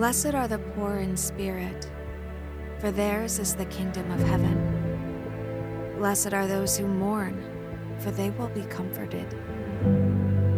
[0.00, 1.86] Blessed are the poor in spirit,
[2.78, 4.56] for theirs is the kingdom of heaven.
[5.98, 7.36] Blessed are those who mourn,
[7.98, 9.28] for they will be comforted.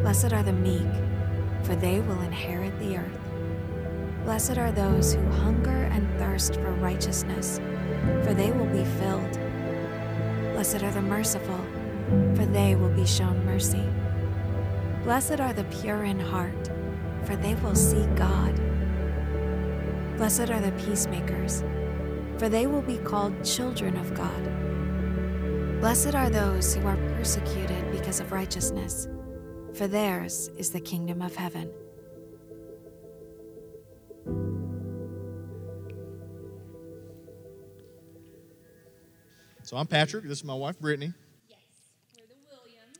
[0.04, 0.86] Blessed are the meek,
[1.64, 4.22] for they will inherit the earth.
[4.24, 7.58] Blessed are those who hunger and thirst for righteousness,
[8.22, 9.32] for they will be filled.
[10.52, 11.66] Blessed are the merciful,
[12.36, 13.82] for they will be shown mercy.
[15.02, 16.70] Blessed are the pure in heart,
[17.24, 18.52] for they will see God.
[20.22, 21.62] Blessed are the peacemakers,
[22.38, 25.80] for they will be called children of God.
[25.80, 29.08] Blessed are those who are persecuted because of righteousness,
[29.74, 31.72] for theirs is the kingdom of heaven.
[39.64, 40.22] So I'm Patrick.
[40.22, 41.12] This is my wife, Brittney.
[41.48, 41.56] Yes,
[42.16, 42.98] we're the Williams.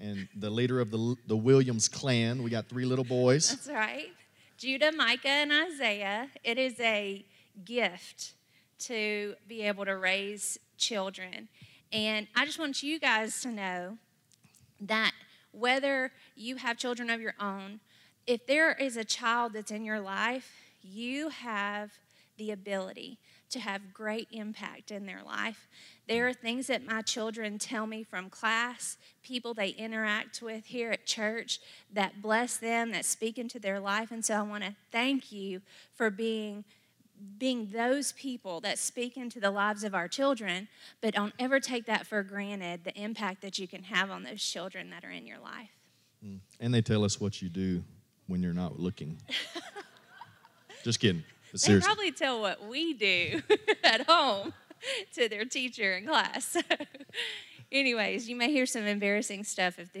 [0.00, 2.40] And the leader of the, the Williams clan.
[2.44, 3.50] We got three little boys.
[3.50, 4.10] That's right.
[4.62, 7.24] Judah, Micah, and Isaiah, it is a
[7.64, 8.34] gift
[8.78, 11.48] to be able to raise children.
[11.92, 13.98] And I just want you guys to know
[14.80, 15.10] that
[15.50, 17.80] whether you have children of your own,
[18.24, 21.94] if there is a child that's in your life, you have
[22.36, 23.18] the ability
[23.52, 25.68] to have great impact in their life.
[26.08, 30.90] There are things that my children tell me from class, people they interact with here
[30.90, 31.60] at church
[31.92, 34.10] that bless them, that speak into their life.
[34.10, 35.62] And so I want to thank you
[35.94, 36.64] for being
[37.38, 40.66] being those people that speak into the lives of our children,
[41.00, 44.42] but don't ever take that for granted the impact that you can have on those
[44.44, 45.70] children that are in your life.
[46.26, 46.38] Mm.
[46.58, 47.84] And they tell us what you do
[48.26, 49.18] when you're not looking.
[50.82, 51.22] Just kidding.
[51.60, 53.42] They probably tell what we do
[53.84, 54.54] at home
[55.14, 56.56] to their teacher in class.
[57.72, 59.92] anyways, you may hear some embarrassing stuff if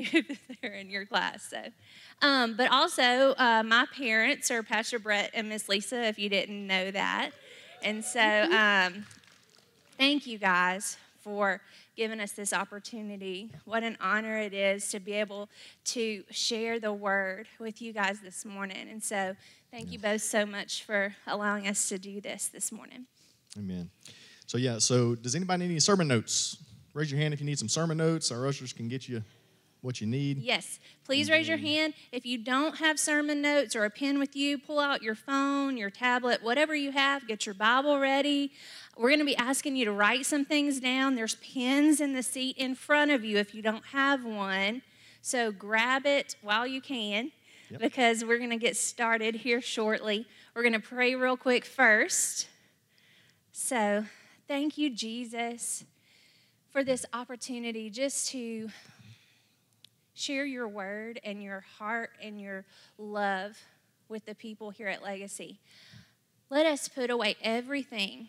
[0.60, 1.48] they're in your class.
[1.50, 1.62] So,
[2.26, 6.02] um, but also, uh, my parents are Pastor Brett and Miss Lisa.
[6.04, 7.30] If you didn't know that,
[7.84, 8.96] and so mm-hmm.
[8.96, 9.06] um,
[9.98, 11.60] thank you guys for
[11.96, 13.50] giving us this opportunity.
[13.66, 15.50] What an honor it is to be able
[15.86, 18.88] to share the word with you guys this morning.
[18.90, 19.36] And so
[19.72, 23.06] Thank you both so much for allowing us to do this this morning.
[23.56, 23.88] Amen.
[24.46, 26.58] So, yeah, so does anybody need any sermon notes?
[26.92, 28.30] Raise your hand if you need some sermon notes.
[28.30, 29.24] Our ushers can get you
[29.80, 30.36] what you need.
[30.42, 30.78] Yes.
[31.06, 31.94] Please raise your hand.
[32.12, 35.78] If you don't have sermon notes or a pen with you, pull out your phone,
[35.78, 37.26] your tablet, whatever you have.
[37.26, 38.52] Get your Bible ready.
[38.98, 41.14] We're going to be asking you to write some things down.
[41.14, 44.82] There's pens in the seat in front of you if you don't have one.
[45.22, 47.32] So grab it while you can
[47.80, 50.26] because we're going to get started here shortly.
[50.54, 52.48] We're going to pray real quick first.
[53.52, 54.04] So,
[54.48, 55.84] thank you, Jesus,
[56.70, 58.70] for this opportunity just to
[60.14, 62.64] share your word and your heart and your
[62.98, 63.58] love
[64.08, 65.58] with the people here at Legacy.
[66.50, 68.28] Let us put away everything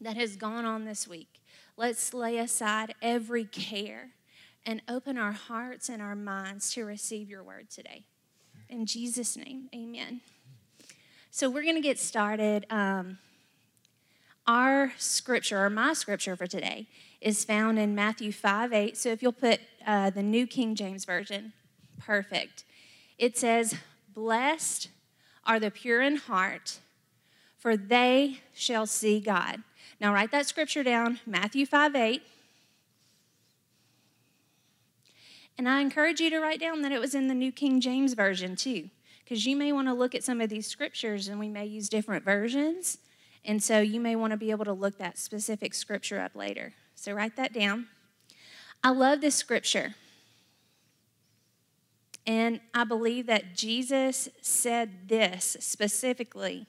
[0.00, 1.40] that has gone on this week.
[1.76, 4.10] Let's lay aside every care
[4.66, 8.04] and open our hearts and our minds to receive your word today.
[8.70, 10.20] In Jesus' name, amen.
[11.32, 12.66] So we're going to get started.
[12.70, 13.18] Um,
[14.46, 16.86] our scripture, or my scripture for today,
[17.20, 18.96] is found in Matthew 5 8.
[18.96, 21.52] So if you'll put uh, the New King James Version,
[21.98, 22.62] perfect.
[23.18, 23.74] It says,
[24.14, 24.86] Blessed
[25.44, 26.78] are the pure in heart,
[27.58, 29.62] for they shall see God.
[30.00, 32.22] Now write that scripture down, Matthew 5 8.
[35.60, 38.14] And I encourage you to write down that it was in the New King James
[38.14, 38.88] Version too,
[39.22, 41.90] because you may want to look at some of these scriptures and we may use
[41.90, 42.96] different versions.
[43.44, 46.72] And so you may want to be able to look that specific scripture up later.
[46.94, 47.88] So write that down.
[48.82, 49.96] I love this scripture.
[52.26, 56.68] And I believe that Jesus said this specifically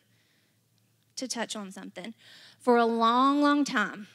[1.15, 2.13] to touch on something.
[2.59, 4.07] For a long, long time,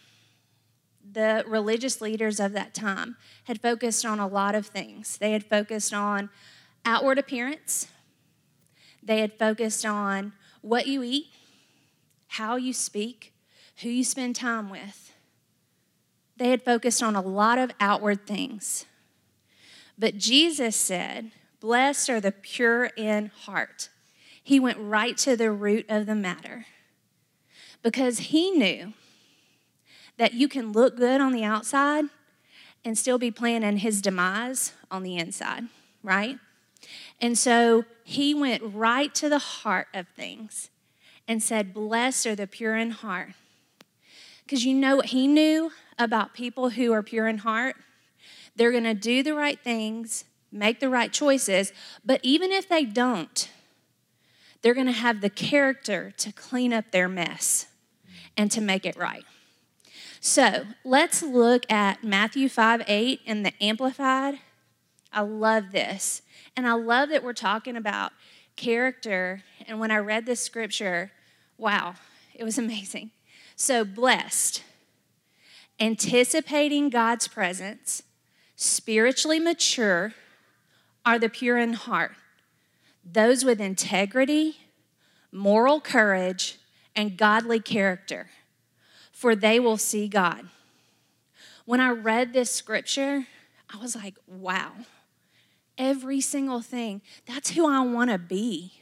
[1.12, 5.16] the religious leaders of that time had focused on a lot of things.
[5.16, 6.30] They had focused on
[6.84, 7.88] outward appearance,
[9.02, 10.32] they had focused on
[10.62, 11.26] what you eat,
[12.28, 13.32] how you speak,
[13.82, 15.12] who you spend time with.
[16.36, 18.84] They had focused on a lot of outward things.
[19.98, 21.30] But Jesus said,
[21.60, 23.88] Blessed are the pure in heart.
[24.42, 26.66] He went right to the root of the matter
[27.82, 28.92] because he knew
[30.18, 32.06] that you can look good on the outside
[32.84, 35.64] and still be planning his demise on the inside,
[36.02, 36.38] right?
[37.20, 40.70] And so he went right to the heart of things
[41.26, 43.30] and said, Blessed are the pure in heart.
[44.44, 47.74] Because you know what he knew about people who are pure in heart?
[48.54, 51.72] They're going to do the right things, make the right choices,
[52.04, 53.50] but even if they don't,
[54.62, 57.66] they're going to have the character to clean up their mess
[58.36, 59.24] and to make it right.
[60.20, 64.38] So let's look at Matthew 5 8 and the Amplified.
[65.12, 66.22] I love this.
[66.56, 68.12] And I love that we're talking about
[68.56, 69.42] character.
[69.66, 71.12] And when I read this scripture,
[71.58, 71.94] wow,
[72.34, 73.10] it was amazing.
[73.54, 74.62] So blessed,
[75.80, 78.02] anticipating God's presence,
[78.54, 80.14] spiritually mature
[81.04, 82.12] are the pure in heart,
[83.04, 84.56] those with integrity,
[85.30, 86.58] moral courage,
[86.96, 88.28] and godly character
[89.16, 90.46] for they will see God.
[91.64, 93.26] When I read this scripture,
[93.74, 94.72] I was like, wow,
[95.78, 98.74] every single thing, that's who I want to be.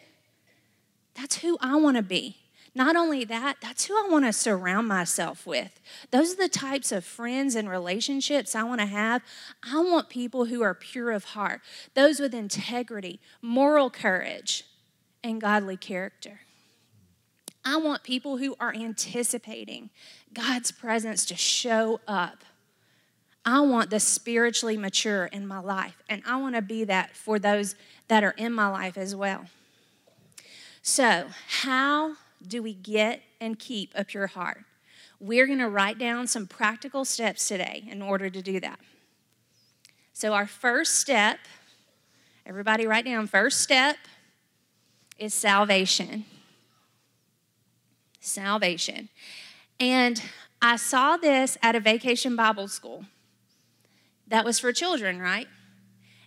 [1.15, 2.39] That's who I want to be.
[2.75, 5.81] Not only that, that's who I want to surround myself with.
[6.11, 9.23] Those are the types of friends and relationships I want to have.
[9.65, 11.61] I want people who are pure of heart,
[11.95, 14.65] those with integrity, moral courage,
[15.23, 16.41] and godly character.
[17.65, 19.91] I want people who are anticipating
[20.35, 22.45] God's presence to show up.
[23.47, 27.39] I want the spiritually mature in my life, and I want to be that for
[27.39, 27.75] those
[28.09, 29.47] that are in my life as well.
[30.83, 31.29] So,
[31.61, 32.15] how
[32.47, 34.65] do we get and keep a pure heart?
[35.21, 38.79] We're going to write down some practical steps today in order to do that.
[40.13, 41.39] So, our first step,
[42.47, 43.97] everybody write down, first step
[45.19, 46.25] is salvation
[48.25, 49.09] salvation.
[49.79, 50.23] And
[50.61, 53.05] I saw this at a vacation Bible school
[54.27, 55.47] that was for children, right?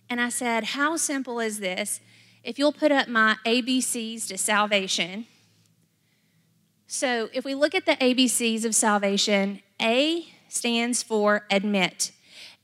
[0.08, 2.00] And I said, How simple is this?
[2.44, 5.26] If you'll put up my ABCs to salvation.
[6.90, 12.12] So if we look at the ABCs of salvation, A stands for admit.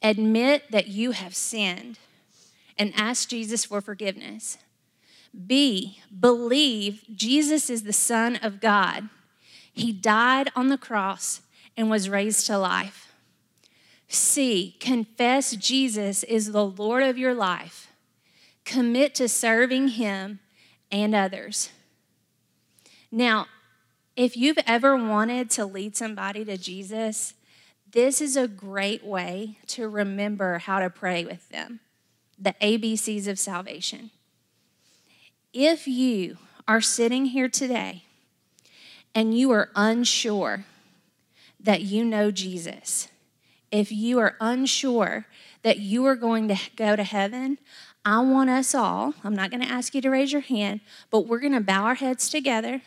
[0.03, 1.99] Admit that you have sinned
[2.79, 4.57] and ask Jesus for forgiveness.
[5.47, 9.09] B, believe Jesus is the Son of God
[9.75, 11.41] he died on the cross
[11.77, 13.13] and was raised to life.
[14.07, 17.89] C, confess Jesus is the Lord of your life.
[18.65, 20.39] Commit to serving Him
[20.93, 21.71] and others.
[23.11, 23.47] Now,
[24.15, 27.35] if you've ever wanted to lead somebody to Jesus,
[27.91, 31.81] this is a great way to remember how to pray with them
[32.39, 34.11] the ABCs of salvation.
[35.53, 36.37] If you
[36.67, 38.04] are sitting here today
[39.15, 40.65] and you are unsure
[41.61, 43.09] that you know Jesus,
[43.71, 45.27] if you are unsure
[45.63, 47.59] that you are going to go to heaven,
[48.05, 50.81] I want us all, I'm not going to ask you to raise your hand,
[51.11, 52.83] but we're going to bow our heads together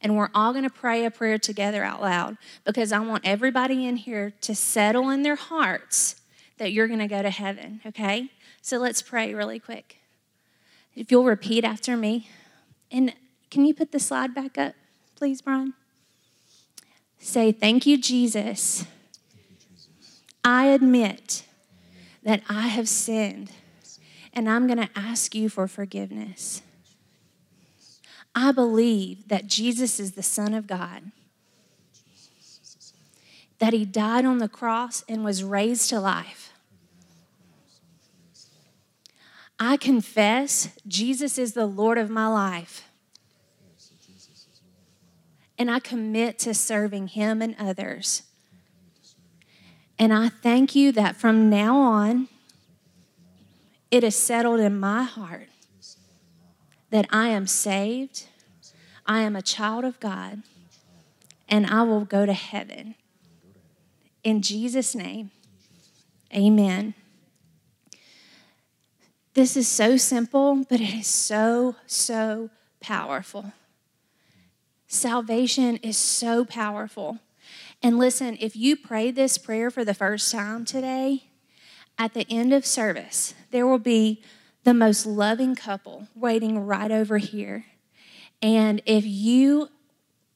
[0.00, 3.84] and we're all going to pray a prayer together out loud because I want everybody
[3.86, 6.16] in here to settle in their hearts
[6.56, 8.30] that you're going to go to heaven, okay?
[8.62, 9.98] So let's pray really quick.
[10.94, 12.28] If you'll repeat after me.
[12.90, 13.12] And
[13.50, 14.72] can you put the slide back up?
[15.18, 15.74] please, Brian?
[17.18, 18.86] Say, Thank you, Jesus.
[20.44, 21.42] I admit
[22.22, 23.50] that I have sinned,
[24.32, 26.62] and I'm going to ask you for forgiveness.
[28.34, 31.10] I believe that Jesus is the Son of God,
[33.58, 36.52] that He died on the cross and was raised to life.
[39.58, 42.87] I confess Jesus is the Lord of my life
[45.58, 48.22] and I commit to serving Him and others.
[49.98, 52.28] And I thank you that from now on,
[53.90, 55.48] it is settled in my heart
[56.90, 58.26] that I am saved,
[59.04, 60.42] I am a child of God,
[61.48, 62.94] and I will go to heaven.
[64.22, 65.30] In Jesus' name,
[66.34, 66.94] amen.
[69.34, 72.50] This is so simple, but it is so, so
[72.80, 73.52] powerful.
[74.90, 77.18] Salvation is so powerful.
[77.82, 81.24] And listen, if you pray this prayer for the first time today,
[81.98, 84.22] at the end of service, there will be
[84.64, 87.66] the most loving couple waiting right over here.
[88.40, 89.68] And if you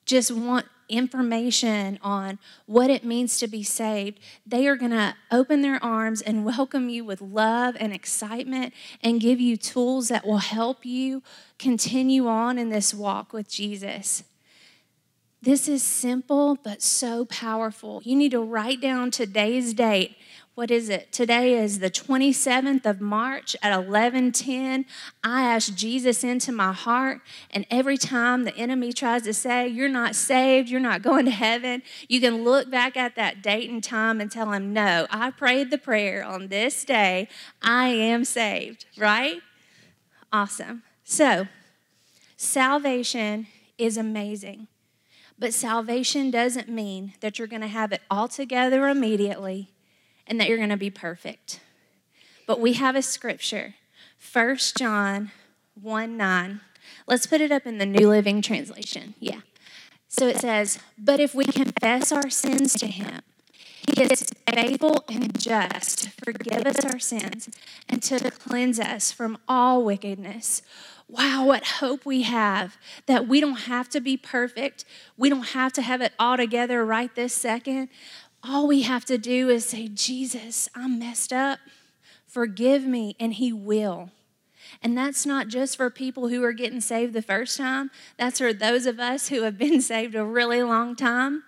[0.05, 5.63] just want information on what it means to be saved, they are going to open
[5.63, 10.39] their arms and welcome you with love and excitement and give you tools that will
[10.39, 11.23] help you
[11.59, 14.25] continue on in this walk with Jesus.
[15.43, 18.01] This is simple, but so powerful.
[18.05, 20.15] You need to write down today's date.
[20.55, 21.13] What is it?
[21.13, 24.85] Today is the 27th of March at 11:10.
[25.25, 29.89] I asked Jesus into my heart, and every time the enemy tries to say, "You're
[29.89, 33.83] not saved, you're not going to heaven," you can look back at that date and
[33.83, 37.27] time and tell him, "No, I prayed the prayer on this day.
[37.61, 39.41] I am saved." Right?
[40.33, 40.85] Awesome.
[41.03, 41.49] So,
[42.37, 44.69] salvation is amazing.
[45.39, 49.73] But salvation doesn't mean that you're going to have it all together immediately
[50.27, 51.61] and that you're going to be perfect.
[52.47, 53.75] But we have a scripture,
[54.33, 55.31] 1 John
[55.81, 56.61] 1 9.
[57.07, 59.15] Let's put it up in the New Living Translation.
[59.19, 59.41] Yeah.
[60.09, 63.21] So it says, But if we confess our sins to him,
[63.95, 67.51] he is faithful and just to forgive us our sins
[67.91, 70.63] and to cleanse us from all wickedness.
[71.09, 74.87] Wow, what hope we have that we don't have to be perfect.
[75.19, 77.91] We don't have to have it all together right this second.
[78.43, 81.59] All we have to do is say, Jesus, I'm messed up.
[82.27, 84.11] Forgive me, and He will.
[84.83, 88.55] And that's not just for people who are getting saved the first time, that's for
[88.55, 91.43] those of us who have been saved a really long time,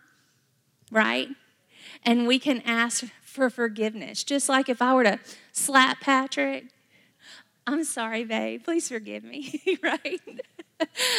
[0.92, 1.28] right?
[2.04, 4.22] and we can ask for forgiveness.
[4.22, 5.18] Just like if I were to
[5.52, 6.66] slap Patrick,
[7.66, 10.20] I'm sorry, babe, please forgive me, right?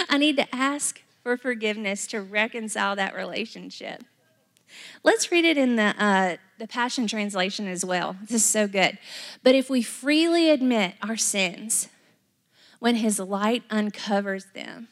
[0.10, 4.04] I need to ask for forgiveness to reconcile that relationship.
[5.04, 8.16] Let's read it in the, uh, the Passion Translation as well.
[8.24, 8.98] This is so good.
[9.44, 11.88] But if we freely admit our sins,
[12.80, 14.90] when His light uncovers them,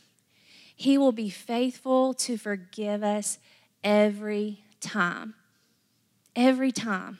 [0.75, 3.37] He will be faithful to forgive us
[3.83, 5.33] every time
[6.35, 7.19] every time.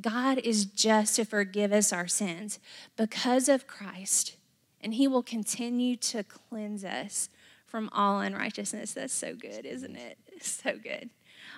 [0.00, 2.58] God is just to forgive us our sins
[2.96, 4.36] because of Christ,
[4.80, 7.28] and He will continue to cleanse us
[7.66, 8.94] from all unrighteousness.
[8.94, 10.16] That's so good, isn't it?
[10.40, 11.10] So good.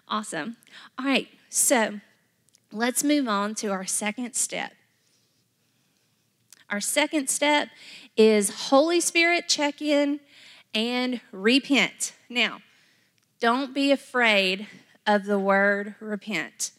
[0.09, 0.57] Awesome.
[0.99, 2.01] All right, so
[2.73, 4.73] let's move on to our second step.
[6.69, 7.69] Our second step
[8.17, 10.19] is Holy Spirit check in
[10.75, 12.15] and repent.
[12.29, 12.59] Now,
[13.41, 14.67] don't be afraid
[15.07, 16.71] of the word repent.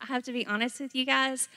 [0.00, 1.48] I have to be honest with you guys.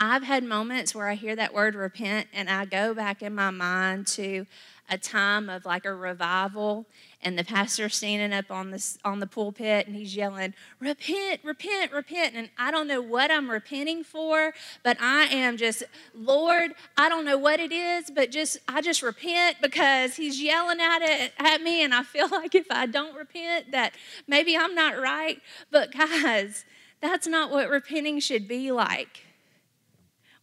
[0.00, 3.50] I've had moments where I hear that word repent and I go back in my
[3.50, 4.46] mind to
[4.90, 6.86] a time of like a revival
[7.22, 11.92] and the pastor standing up on this on the pulpit and he's yelling, "Repent, repent,
[11.92, 17.08] repent!" And I don't know what I'm repenting for, but I am just, Lord, I
[17.08, 21.32] don't know what it is, but just I just repent because he's yelling at it
[21.38, 23.94] at me, and I feel like if I don't repent, that
[24.26, 25.40] maybe I'm not right.
[25.70, 26.64] But guys,
[27.00, 29.26] that's not what repenting should be like.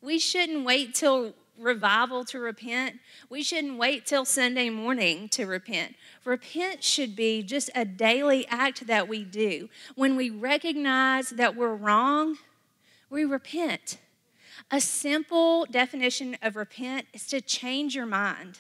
[0.02, 2.98] We shouldn't wait till revival to repent.
[3.30, 5.96] We shouldn't wait till Sunday morning to repent.
[6.26, 9.70] Repent should be just a daily act that we do.
[9.96, 12.38] When we recognize that we're wrong,
[13.10, 13.98] we repent.
[14.70, 18.60] A simple definition of repent is to change your mind.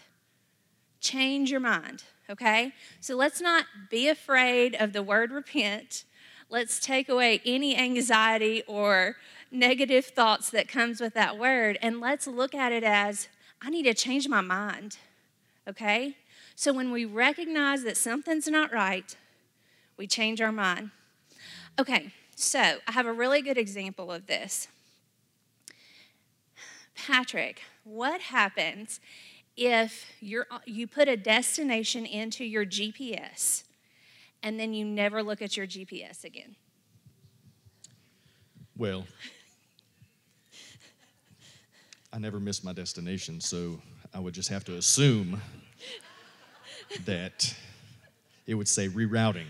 [1.02, 2.74] Change your mind, okay?
[3.02, 6.06] So let's not be afraid of the word repent.
[6.50, 9.18] Let's take away any anxiety or
[9.52, 13.28] negative thoughts that comes with that word and let's look at it as
[13.62, 14.98] I need to change my mind,
[15.68, 16.16] okay?
[16.62, 19.16] So when we recognize that something's not right,
[19.96, 20.92] we change our mind.
[21.80, 24.68] Okay, so I have a really good example of this.
[26.96, 29.00] Patrick, what happens
[29.56, 33.64] if you you put a destination into your GPS
[34.44, 36.58] and then you never look at your GPS again?
[38.78, 39.06] Well,
[42.12, 43.82] I never missed my destination, so
[44.14, 45.40] I would just have to assume
[47.06, 47.56] that
[48.46, 49.46] it would say rerouting.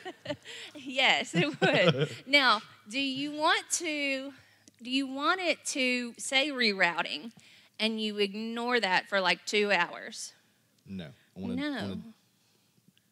[0.74, 2.10] yes, it would.
[2.26, 4.32] now, do you want to
[4.82, 7.32] do you want it to say rerouting
[7.80, 10.32] and you ignore that for like 2 hours?
[10.86, 11.06] No.
[11.36, 11.96] I want no.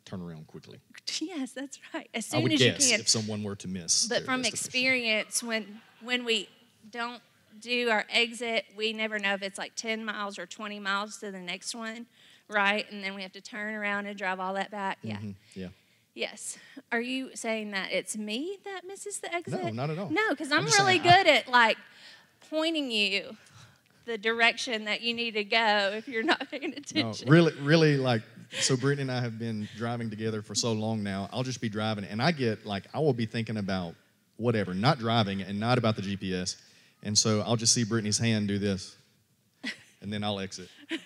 [0.04, 0.78] turn around quickly.
[1.20, 2.08] Yes, that's right.
[2.14, 3.00] As soon I would as guess you can.
[3.00, 4.06] if someone were to miss.
[4.08, 6.48] But from experience when when we
[6.90, 7.20] don't
[7.60, 11.30] do our exit, we never know if it's like 10 miles or 20 miles to
[11.30, 12.06] the next one
[12.48, 12.90] right?
[12.90, 14.98] And then we have to turn around and drive all that back.
[15.02, 15.16] Yeah.
[15.16, 15.30] Mm-hmm.
[15.54, 15.68] Yeah.
[16.14, 16.58] Yes.
[16.92, 19.62] Are you saying that it's me that misses the exit?
[19.64, 20.10] No, not at all.
[20.10, 21.30] No, because I'm, I'm really saying, good I...
[21.38, 21.76] at like
[22.50, 23.36] pointing you
[24.04, 27.26] the direction that you need to go if you're not paying attention.
[27.26, 28.22] No, really, really like
[28.60, 31.28] so Brittney and I have been driving together for so long now.
[31.32, 33.94] I'll just be driving and I get like I will be thinking about
[34.36, 36.56] whatever, not driving and not about the GPS.
[37.02, 38.94] And so I'll just see Brittney's hand do this
[40.00, 40.68] and then I'll exit.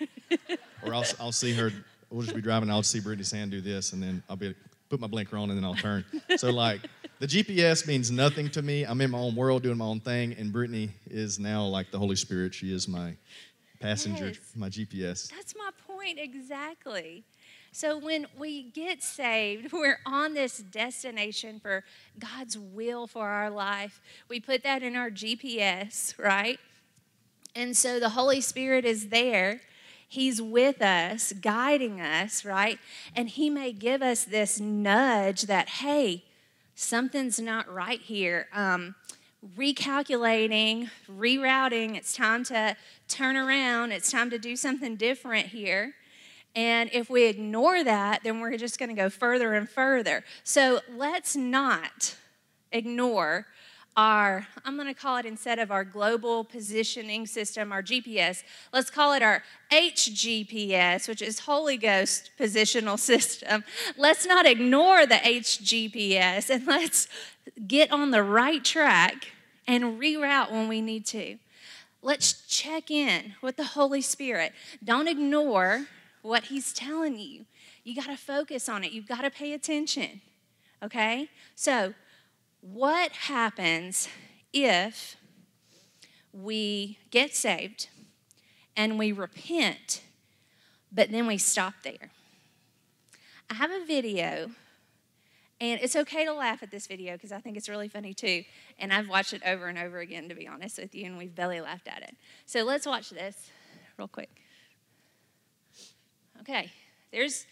[0.83, 1.71] or I'll, I'll see her.
[2.09, 2.69] We'll just be driving.
[2.69, 4.55] I'll see Brittney Sand do this, and then I'll be
[4.89, 6.03] put my blinker on, and then I'll turn.
[6.37, 6.81] So like
[7.19, 8.83] the GPS means nothing to me.
[8.83, 11.99] I'm in my own world, doing my own thing, and Brittney is now like the
[11.99, 12.53] Holy Spirit.
[12.53, 13.13] She is my
[13.79, 14.39] passenger, yes.
[14.55, 15.29] my GPS.
[15.31, 17.23] That's my point exactly.
[17.71, 21.83] So when we get saved, we're on this destination for
[22.17, 24.01] God's will for our life.
[24.29, 26.59] We put that in our GPS, right?
[27.55, 29.61] And so the Holy Spirit is there
[30.11, 32.79] He's with us, guiding us, right?
[33.15, 36.23] And He may give us this nudge that, hey,
[36.73, 38.47] something's not right here.
[38.51, 38.95] Um,
[39.55, 42.75] recalculating, rerouting, it's time to
[43.07, 45.93] turn around, it's time to do something different here.
[46.55, 50.23] And if we ignore that, then we're just going to go further and further.
[50.43, 52.15] So let's not
[52.71, 53.45] ignore
[53.97, 58.89] our, I'm going to call it instead of our global positioning system, our GPS, let's
[58.89, 63.63] call it our HGPS, which is Holy Ghost positional system.
[63.97, 67.07] Let's not ignore the HGPS and let's
[67.67, 69.31] get on the right track
[69.67, 71.37] and reroute when we need to.
[72.01, 74.53] Let's check in with the Holy Spirit.
[74.83, 75.85] Don't ignore
[76.21, 77.45] what He's telling you.
[77.83, 80.21] You got to focus on it, you've got to pay attention.
[80.81, 81.27] Okay?
[81.55, 81.93] So,
[82.61, 84.09] what happens
[84.51, 85.15] if
[86.33, 87.87] we get saved
[88.75, 90.01] and we repent,
[90.91, 92.11] but then we stop there?
[93.49, 94.51] I have a video,
[95.61, 98.43] and it's okay to laugh at this video because I think it's really funny too.
[98.77, 101.33] And I've watched it over and over again, to be honest with you, and we've
[101.33, 102.15] belly laughed at it.
[102.45, 103.49] So let's watch this
[103.97, 104.29] real quick.
[106.41, 106.71] Okay,
[107.11, 107.45] there's,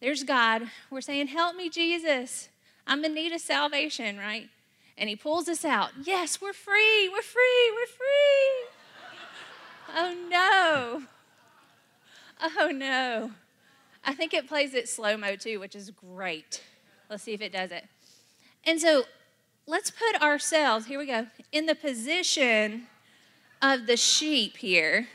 [0.00, 0.70] there's God.
[0.90, 2.48] We're saying, Help me, Jesus.
[2.86, 4.48] I'm in need of salvation, right?
[4.96, 5.90] And he pulls us out.
[6.04, 8.66] Yes, we're free, we're free, we're free.
[9.96, 11.02] oh no.
[12.58, 13.32] Oh no.
[14.04, 16.62] I think it plays it slow mo too, which is great.
[17.10, 17.86] Let's see if it does it.
[18.64, 19.02] And so
[19.66, 22.86] let's put ourselves, here we go, in the position
[23.60, 25.08] of the sheep here.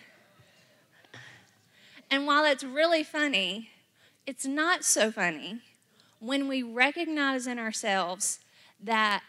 [2.09, 3.69] And while it's really funny,
[4.27, 5.61] it's not so funny
[6.21, 8.39] when we recognize in ourselves
[8.81, 9.21] that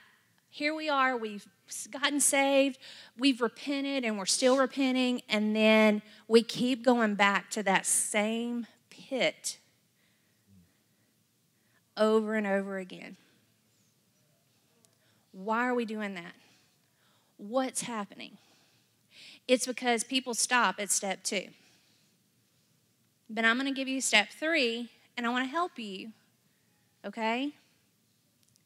[0.50, 1.48] here we are, we've
[1.90, 2.78] gotten saved,
[3.18, 8.66] we've repented, and we're still repenting, and then we keep going back to that same
[8.90, 9.56] pit
[11.96, 13.16] over and over again.
[15.32, 16.34] Why are we doing that?
[17.38, 18.32] What's happening?
[19.48, 21.46] It's because people stop at step two.
[23.30, 26.10] But I'm going to give you step three, and I want to help you
[27.04, 27.52] okay?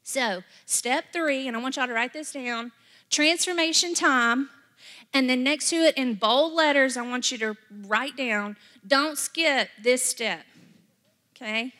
[0.03, 2.71] So, step three, and I want y'all to write this down
[3.09, 4.49] transformation time.
[5.13, 9.17] And then next to it in bold letters, I want you to write down don't
[9.17, 10.45] skip this step,
[11.35, 11.73] okay?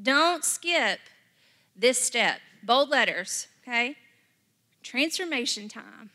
[0.00, 0.98] Don't skip
[1.76, 2.40] this step.
[2.62, 3.96] Bold letters, okay?
[4.82, 6.10] Transformation time.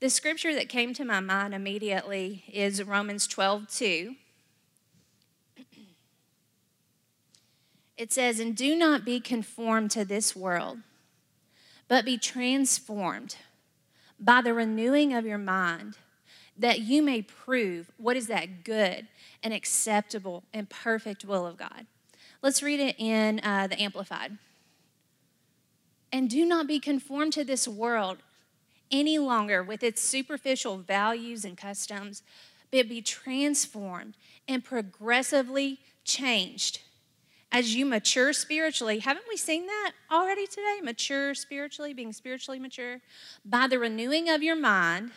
[0.00, 4.14] The scripture that came to my mind immediately is Romans 12 2.
[7.96, 10.78] It says, And do not be conformed to this world,
[11.88, 13.36] but be transformed
[14.18, 15.96] by the renewing of your mind,
[16.58, 19.06] that you may prove what is that good
[19.42, 21.86] and acceptable and perfect will of God.
[22.42, 24.38] Let's read it in uh, the Amplified.
[26.12, 28.18] And do not be conformed to this world
[28.90, 32.22] any longer with its superficial values and customs,
[32.70, 34.14] but be transformed
[34.48, 36.80] and progressively changed
[37.52, 38.98] as you mature spiritually.
[38.98, 40.80] Haven't we seen that already today?
[40.82, 42.98] Mature spiritually, being spiritually mature.
[43.44, 45.12] By the renewing of your mind,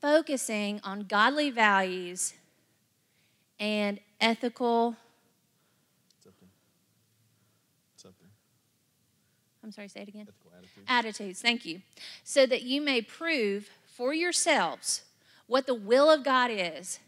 [0.00, 2.34] focusing on godly values
[3.58, 4.96] and ethical.
[6.22, 6.48] Something.
[7.96, 8.28] Something.
[9.62, 10.22] I'm sorry, say it again.
[10.26, 10.86] Ethical attitudes.
[10.88, 11.82] Attitudes, thank you.
[12.24, 15.02] So that you may prove for yourselves
[15.46, 17.00] what the will of God is,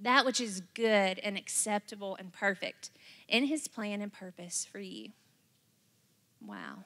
[0.00, 2.90] that which is good and acceptable and perfect
[3.32, 5.08] in his plan and purpose for you.
[6.46, 6.84] Wow.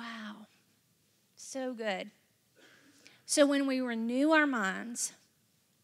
[0.00, 0.46] Wow.
[1.36, 2.10] So good.
[3.26, 5.12] So when we renew our minds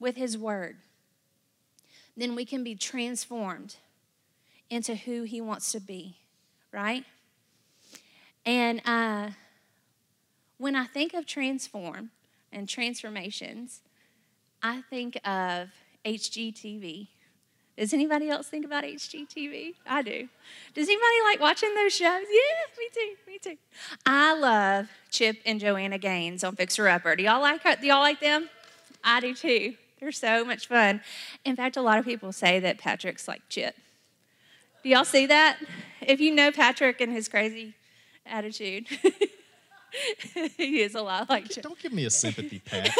[0.00, 0.78] with his word,
[2.16, 3.76] then we can be transformed
[4.70, 6.16] into who he wants to be,
[6.72, 7.04] right?
[8.46, 9.30] And uh,
[10.56, 12.10] when I think of transform
[12.50, 13.82] and transformations,
[14.62, 15.68] I think of
[16.06, 17.08] HGTV.
[17.76, 19.74] Does anybody else think about HGTV?
[19.86, 20.28] I do.
[20.74, 22.00] Does anybody like watching those shows?
[22.06, 23.14] Yeah, me too.
[23.32, 23.56] Me too.
[24.06, 27.16] I love Chip and Joanna Gaines on Fixer Upper.
[27.16, 27.74] Do y'all like her?
[27.74, 28.48] Do y'all like them?
[29.02, 29.74] I do too.
[29.98, 31.00] They're so much fun.
[31.44, 33.74] In fact, a lot of people say that Patrick's like Chip.
[34.84, 35.58] Do y'all see that?
[36.00, 37.74] If you know Patrick and his crazy
[38.24, 38.86] attitude,
[40.56, 41.64] he is a lot like Chip.
[41.64, 42.90] Don't give me a sympathy pat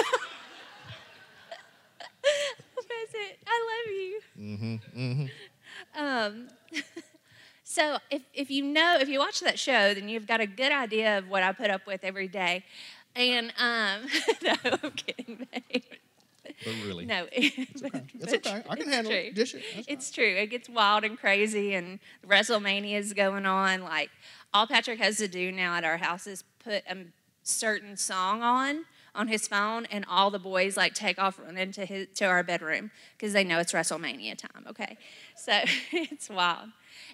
[3.15, 3.39] it.
[3.47, 3.95] I love
[4.45, 4.57] you.
[4.57, 5.01] Mm-hmm.
[5.01, 6.05] mm-hmm.
[6.05, 6.49] Um,
[7.65, 10.73] so if, if you know, if you watch that show, then you've got a good
[10.73, 12.65] idea of what I put up with every day.
[13.17, 14.07] And um,
[14.45, 15.83] no, I'm kidding, babe.
[16.63, 18.03] But really, no, it's okay.
[18.21, 18.63] It's okay.
[18.69, 19.21] I can handle true.
[19.21, 19.35] it.
[19.35, 19.63] Dish it.
[19.89, 20.15] it's fine.
[20.25, 20.35] true.
[20.37, 23.83] It gets wild and crazy, and WrestleMania is going on.
[23.83, 24.11] Like
[24.53, 26.97] all Patrick has to do now at our house is put a
[27.43, 31.85] certain song on on his phone, and all the boys like take off running to
[31.85, 34.65] his, to our bedroom because they know it's WrestleMania time.
[34.69, 34.97] Okay,
[35.37, 35.53] so
[35.93, 36.71] it's wild,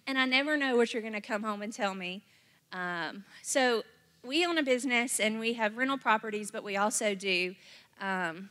[0.07, 2.23] and I never know what you're going to come home and tell me.
[2.73, 3.83] Um, so
[4.25, 7.55] we own a business and we have rental properties, but we also do
[8.01, 8.49] um,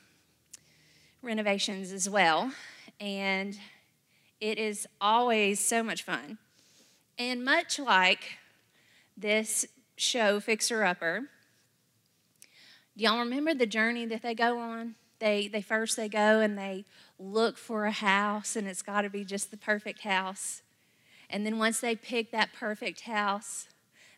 [1.23, 2.51] renovations as well,
[2.99, 3.57] and
[4.39, 6.37] it is always so much fun.
[7.17, 8.37] And much like
[9.17, 9.65] this
[9.97, 11.23] show, Fixer Upper,
[12.99, 14.95] do y'all remember the journey that they go on?
[15.19, 16.83] They, they first they go and they
[17.17, 20.61] look for a house and it's got to be just the perfect house.
[21.29, 23.67] And then once they pick that perfect house,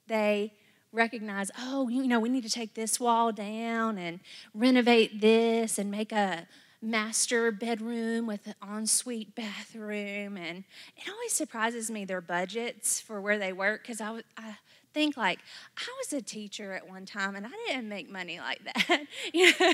[0.07, 0.53] they
[0.91, 4.19] recognize, oh, you know, we need to take this wall down and
[4.51, 6.47] renovate this and make a
[6.81, 10.37] master bedroom with an ensuite bathroom.
[10.37, 10.63] And
[10.97, 14.55] it always surprises me their budgets for where they work because I, I
[14.93, 15.39] think like
[15.77, 19.03] I was a teacher at one time and I didn't make money like that.
[19.33, 19.73] you know,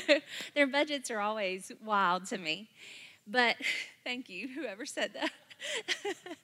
[0.53, 2.69] their budgets are always wild to me.
[3.25, 3.57] But
[4.03, 5.31] thank you, whoever said that.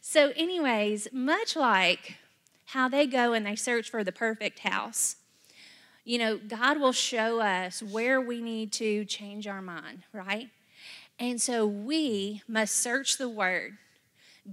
[0.00, 2.16] so, anyways, much like
[2.66, 5.16] how they go and they search for the perfect house,
[6.04, 10.48] you know, God will show us where we need to change our mind, right?
[11.18, 13.78] And so we must search the word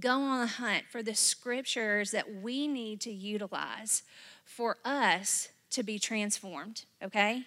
[0.00, 4.02] go on a hunt for the scriptures that we need to utilize
[4.44, 7.44] for us to be transformed, okay?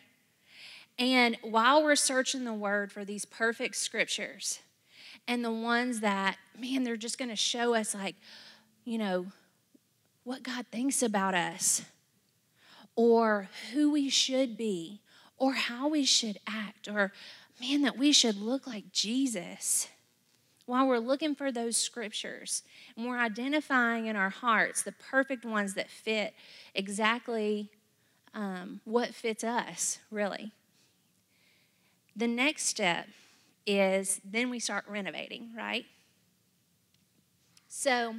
[0.97, 4.59] And while we're searching the word for these perfect scriptures
[5.27, 8.15] and the ones that, man, they're just gonna show us, like,
[8.83, 9.27] you know,
[10.23, 11.81] what God thinks about us
[12.95, 15.01] or who we should be
[15.37, 17.11] or how we should act or,
[17.59, 19.87] man, that we should look like Jesus
[20.65, 22.63] while we're looking for those scriptures
[22.97, 26.33] and we're identifying in our hearts the perfect ones that fit
[26.73, 27.69] exactly
[28.33, 30.51] um, what fits us, really.
[32.15, 33.07] The next step
[33.65, 35.85] is then we start renovating, right?
[37.67, 38.15] So,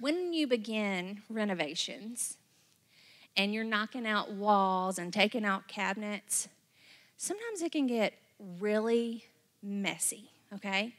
[0.00, 2.36] when you begin renovations
[3.36, 6.48] and you're knocking out walls and taking out cabinets,
[7.16, 8.14] sometimes it can get
[8.60, 9.24] really
[9.62, 10.92] messy, okay?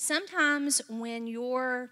[0.00, 1.90] Sometimes when you're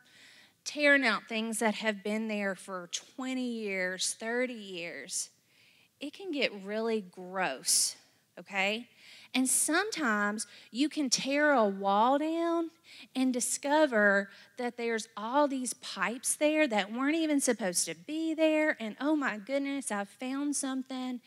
[0.64, 5.30] tearing out things that have been there for 20 years, 30 years,
[6.00, 7.96] it can get really gross,
[8.38, 8.86] okay?
[9.34, 12.70] And sometimes you can tear a wall down
[13.16, 18.76] and discover that there's all these pipes there that weren't even supposed to be there.
[18.78, 21.20] And oh my goodness, I found something.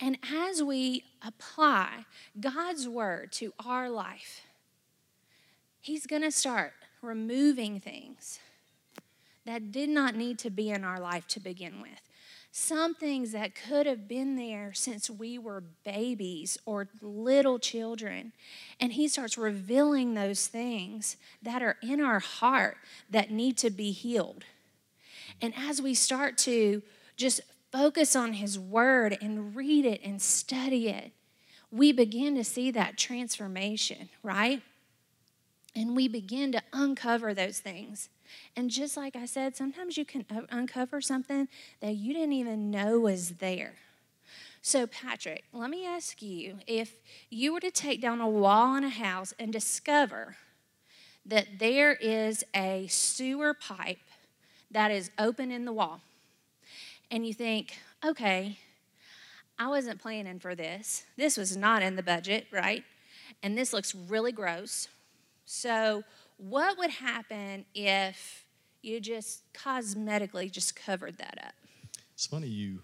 [0.00, 2.06] And as we apply
[2.40, 4.40] God's word to our life,
[5.84, 8.38] He's going to start removing things
[9.44, 12.00] that did not need to be in our life to begin with.
[12.50, 18.32] Some things that could have been there since we were babies or little children.
[18.80, 22.78] And he starts revealing those things that are in our heart
[23.10, 24.44] that need to be healed.
[25.42, 26.80] And as we start to
[27.18, 31.12] just focus on his word and read it and study it,
[31.70, 34.62] we begin to see that transformation, right?
[35.76, 38.08] And we begin to uncover those things.
[38.56, 41.48] And just like I said, sometimes you can uncover something
[41.80, 43.74] that you didn't even know was there.
[44.62, 46.94] So, Patrick, let me ask you if
[47.28, 50.36] you were to take down a wall in a house and discover
[51.26, 53.98] that there is a sewer pipe
[54.70, 56.00] that is open in the wall,
[57.10, 58.58] and you think, okay,
[59.58, 61.04] I wasn't planning for this.
[61.18, 62.84] This was not in the budget, right?
[63.42, 64.88] And this looks really gross.
[65.46, 66.02] So,
[66.38, 68.44] what would happen if
[68.82, 71.52] you just cosmetically just covered that up?
[72.14, 72.78] It's funny you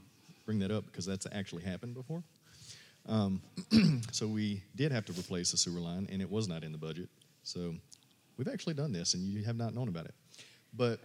[0.45, 2.23] bring that up because that's actually happened before.
[3.09, 3.41] Um,
[4.13, 6.79] so, we did have to replace the sewer line, and it was not in the
[6.79, 7.09] budget.
[7.45, 7.75] So,
[8.37, 10.15] we've actually done this, and you have not known about it.
[10.75, 11.01] But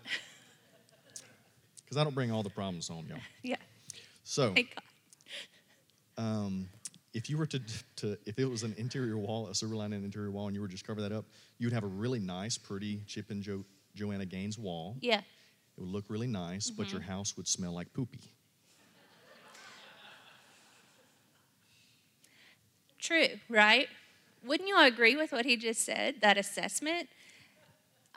[1.86, 3.20] because I don't bring all the problems home, y'all.
[3.44, 3.56] Yeah.
[4.26, 4.54] So,
[6.18, 6.68] um,
[7.16, 7.62] if you were to,
[7.96, 10.68] to if it was an interior wall, a silver an interior wall, and you were
[10.68, 11.26] just cover that up,
[11.58, 13.64] you would have a really nice, pretty Chip and jo-
[13.96, 14.98] Joanna Gaines wall.
[15.00, 15.20] Yeah.
[15.20, 15.24] It
[15.82, 16.82] would look really nice, mm-hmm.
[16.82, 17.12] but your mm-hmm.
[17.12, 18.20] house would smell like poopy.
[23.00, 23.88] True, right?
[24.46, 27.08] Wouldn't you agree with what he just said, that assessment?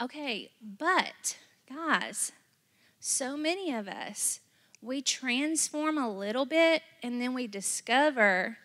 [0.00, 1.36] Okay, but
[1.72, 2.32] guys,
[2.98, 4.40] so many of us,
[4.82, 8.56] we transform a little bit and then we discover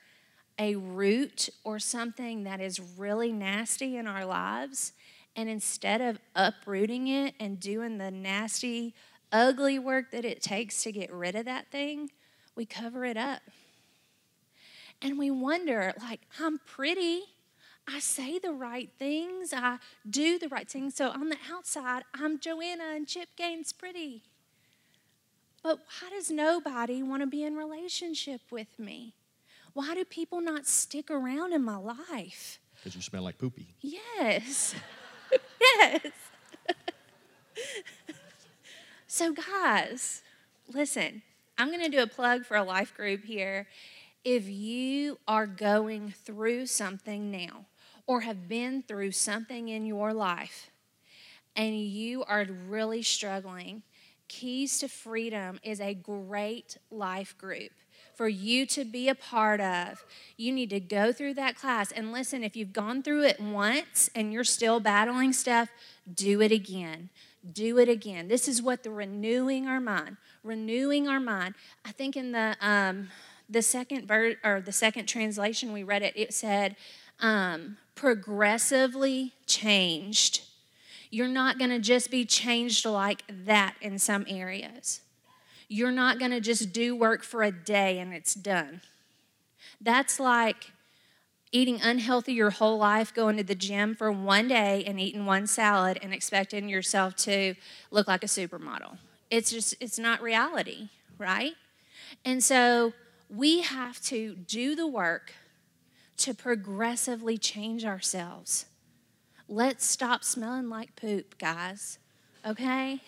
[0.59, 4.93] a root or something that is really nasty in our lives,
[5.35, 8.93] and instead of uprooting it and doing the nasty,
[9.31, 12.09] ugly work that it takes to get rid of that thing,
[12.55, 13.41] we cover it up.
[15.01, 17.21] And we wonder, like, I'm pretty.
[17.87, 19.51] I say the right things.
[19.53, 19.77] I
[20.09, 20.95] do the right things.
[20.95, 24.21] So on the outside, I'm Joanna and Chip Gaines pretty.
[25.63, 29.13] But why does nobody want to be in relationship with me?
[29.73, 32.59] why do people not stick around in my life?
[32.75, 33.67] Because you smell like poopy.
[33.81, 34.75] Yes.
[35.61, 36.07] yes.
[39.07, 40.21] so, guys,
[40.71, 41.23] listen,
[41.57, 43.67] I'm going to do a plug for a life group here.
[44.23, 47.65] If you are going through something now
[48.05, 50.69] or have been through something in your life
[51.55, 53.81] and you are really struggling,
[54.27, 57.71] Keys to Freedom is a great life group
[58.15, 60.05] for you to be a part of.
[60.37, 61.91] You need to go through that class.
[61.91, 65.69] And listen, if you've gone through it once and you're still battling stuff,
[66.11, 67.09] do it again.
[67.51, 68.27] Do it again.
[68.27, 71.55] This is what the renewing our mind, renewing our mind.
[71.83, 73.09] I think in the um,
[73.49, 76.77] the second ver- or the second translation we read it, it said
[77.19, 80.41] um, progressively changed.
[81.09, 85.01] You're not going to just be changed like that in some areas.
[85.73, 88.81] You're not going to just do work for a day and it's done.
[89.81, 90.71] That's like
[91.51, 95.47] eating unhealthy your whole life, going to the gym for one day and eating one
[95.47, 97.55] salad and expecting yourself to
[97.89, 98.97] look like a supermodel.
[99.31, 101.53] It's just, it's not reality, right?
[102.23, 102.93] And so
[103.27, 105.31] we have to do the work
[106.17, 108.67] to progressively change ourselves.
[109.49, 111.97] Let's stop smelling like poop, guys,
[112.45, 112.99] okay?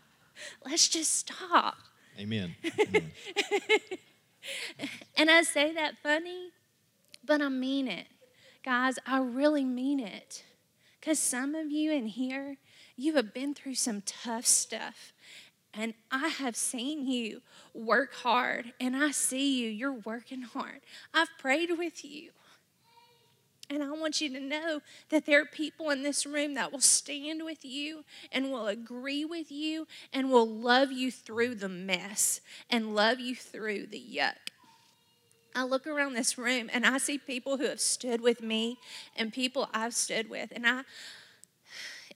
[0.66, 1.76] Let's just stop.
[2.18, 2.54] Amen.
[2.88, 3.10] Amen.
[5.16, 6.48] and I say that funny,
[7.24, 8.06] but I mean it.
[8.64, 10.44] Guys, I really mean it.
[11.00, 12.58] Because some of you in here,
[12.96, 15.12] you have been through some tough stuff.
[15.74, 17.40] And I have seen you
[17.72, 20.80] work hard, and I see you, you're working hard.
[21.14, 22.32] I've prayed with you.
[23.70, 26.80] And I want you to know that there are people in this room that will
[26.80, 32.40] stand with you and will agree with you and will love you through the mess
[32.70, 34.34] and love you through the yuck.
[35.54, 38.78] I look around this room and I see people who have stood with me
[39.16, 40.50] and people I've stood with.
[40.54, 40.82] And I,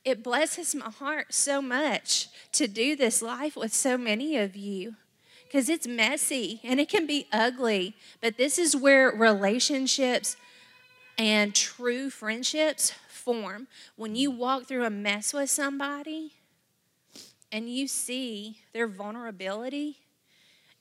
[0.05, 4.97] it blesses my heart so much to do this life with so many of you
[5.45, 7.95] because it's messy and it can be ugly.
[8.23, 10.37] But this is where relationships
[11.19, 16.33] and true friendships form when you walk through a mess with somebody
[17.51, 19.99] and you see their vulnerability.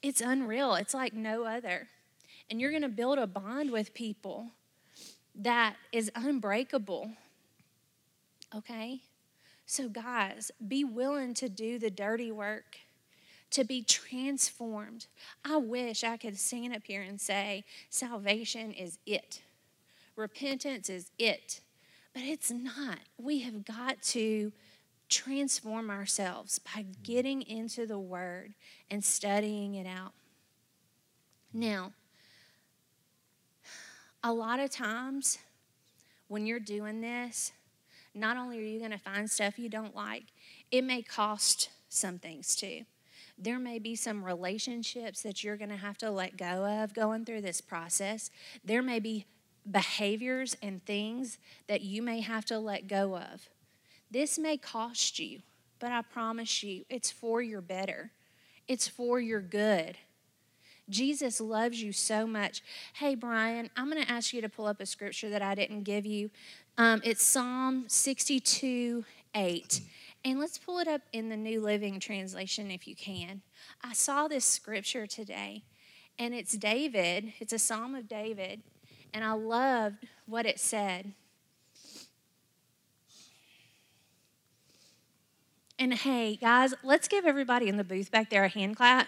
[0.01, 1.87] It's unreal, it's like no other.
[2.49, 4.47] And you're going to build a bond with people
[5.35, 7.11] that is unbreakable.
[8.53, 8.99] Okay?
[9.65, 12.77] So, guys, be willing to do the dirty work,
[13.51, 15.07] to be transformed.
[15.43, 19.41] I wish I could stand up here and say, salvation is it
[20.15, 21.61] repentance is it.
[22.13, 22.97] But it's not.
[23.17, 24.51] We have got to
[25.09, 28.53] transform ourselves by getting into the Word
[28.89, 30.13] and studying it out.
[31.53, 31.91] Now,
[34.23, 35.37] a lot of times
[36.27, 37.51] when you're doing this,
[38.13, 40.23] not only are you going to find stuff you don't like,
[40.71, 42.81] it may cost some things too.
[43.37, 47.25] There may be some relationships that you're going to have to let go of going
[47.25, 48.31] through this process.
[48.63, 49.25] There may be
[49.69, 53.49] behaviors and things that you may have to let go of.
[54.11, 55.39] This may cost you,
[55.79, 58.11] but I promise you, it's for your better,
[58.67, 59.97] it's for your good.
[60.87, 62.61] Jesus loves you so much.
[62.93, 65.81] Hey, Brian, I'm going to ask you to pull up a scripture that I didn't
[65.81, 66.29] give you.
[66.77, 69.81] Um, it's Psalm 62 8.
[70.23, 73.41] And let's pull it up in the New Living Translation if you can.
[73.83, 75.63] I saw this scripture today,
[76.19, 78.61] and it's David, it's a psalm of David
[79.15, 81.13] and I loved what it said.
[85.79, 89.07] And hey, guys, let's give everybody in the booth back there a hand clap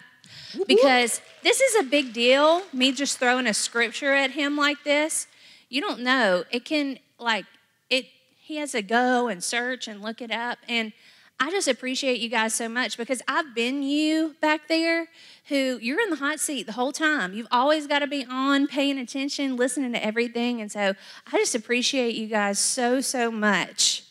[0.66, 2.62] because this is a big deal.
[2.74, 5.28] Me just throwing a scripture at him like this,
[5.70, 6.46] you don't know.
[6.52, 7.46] It can, like,
[7.90, 8.06] it,
[8.42, 10.58] he has to go and search and look it up.
[10.70, 10.94] And
[11.40, 15.08] I just appreciate you guys so much because I've been you back there
[15.50, 17.34] who you're in the hot seat the whole time.
[17.34, 20.62] You've always got to be on, paying attention, listening to everything.
[20.62, 20.94] And so
[21.28, 24.04] I just appreciate you guys so, so much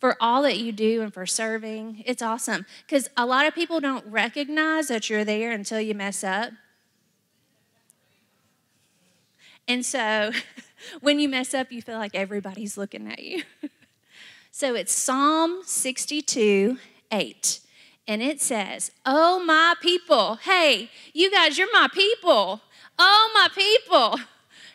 [0.00, 2.02] for all that you do and for serving.
[2.04, 6.24] It's awesome because a lot of people don't recognize that you're there until you mess
[6.24, 6.50] up.
[9.68, 10.32] And so
[11.00, 13.42] when you mess up, you feel like everybody's looking at you.
[14.58, 16.78] So it's Psalm 62
[17.12, 17.60] 8.
[18.08, 20.34] And it says, Oh, my people.
[20.34, 22.60] Hey, you guys, you're my people.
[22.98, 24.18] Oh, my people.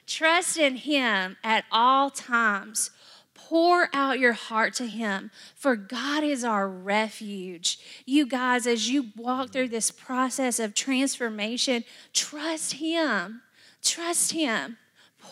[0.08, 2.92] Trust in him at all times.
[3.34, 7.78] Pour out your heart to him, for God is our refuge.
[8.06, 13.42] You guys, as you walk through this process of transformation, trust him.
[13.82, 14.78] Trust him.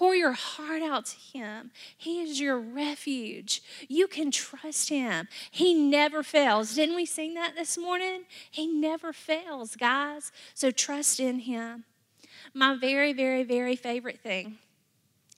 [0.01, 1.69] Pour your heart out to Him.
[1.95, 3.61] He is your refuge.
[3.87, 5.27] You can trust Him.
[5.51, 6.73] He never fails.
[6.73, 8.23] Didn't we sing that this morning?
[8.49, 10.31] He never fails, guys.
[10.55, 11.83] So trust in Him.
[12.51, 14.57] My very, very, very favorite thing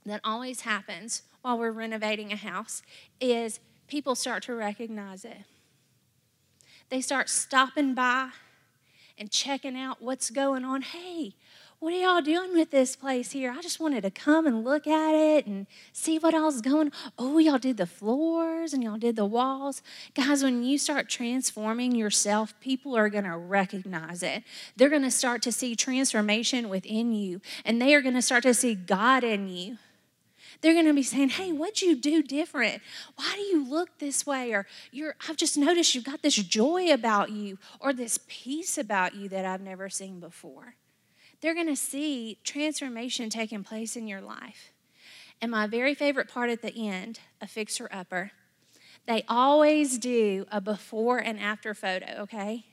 [0.06, 2.84] that always happens while we're renovating a house
[3.20, 5.44] is people start to recognize it.
[6.88, 8.30] They start stopping by
[9.18, 10.84] and checking out what's going on.
[10.84, 11.36] Hey,
[11.84, 13.52] what are y'all doing with this place here?
[13.52, 16.94] I just wanted to come and look at it and see what all's going.
[17.20, 19.82] Oh, y'all did the floors and y'all did the walls.
[20.16, 24.44] Guys, when you start transforming yourself, people are going to recognize it.
[24.78, 28.44] They're going to start to see transformation within you, and they are going to start
[28.44, 29.78] to see God in you
[30.62, 32.82] they're going to be saying, "Hey, what'd you do different?
[33.18, 34.66] Why do you look this way?" Or
[35.28, 39.44] I've just noticed you've got this joy about you, or this peace about you that
[39.44, 40.76] I've never seen before
[41.44, 44.72] they're going to see transformation taking place in your life.
[45.42, 48.32] And my very favorite part at the end, a fixer upper,
[49.08, 52.64] they always do a before and after photo, okay?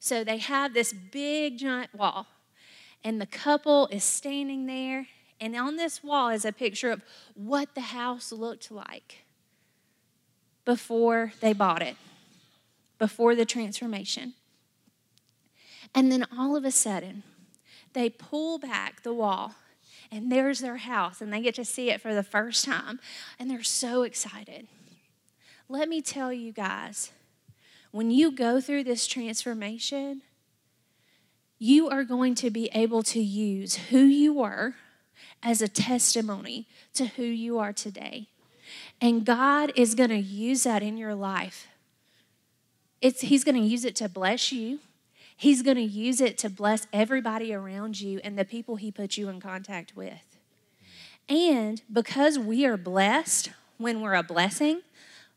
[0.00, 2.26] So they have this big giant wall,
[3.04, 7.02] and the couple is standing there, and on this wall is a picture of
[7.34, 9.24] what the house looked like
[10.64, 11.96] before they bought it,
[12.98, 14.32] before the transformation.
[15.94, 17.22] And then all of a sudden,
[17.96, 19.54] they pull back the wall
[20.12, 23.00] and there's their house and they get to see it for the first time
[23.40, 24.68] and they're so excited.
[25.68, 27.10] Let me tell you guys,
[27.92, 30.20] when you go through this transformation,
[31.58, 34.74] you are going to be able to use who you were
[35.42, 38.28] as a testimony to who you are today.
[39.00, 41.66] And God is going to use that in your life.
[43.00, 44.80] It's, he's going to use it to bless you.
[45.38, 49.18] He's going to use it to bless everybody around you and the people He puts
[49.18, 50.22] you in contact with.
[51.28, 54.80] And because we are blessed when we're a blessing,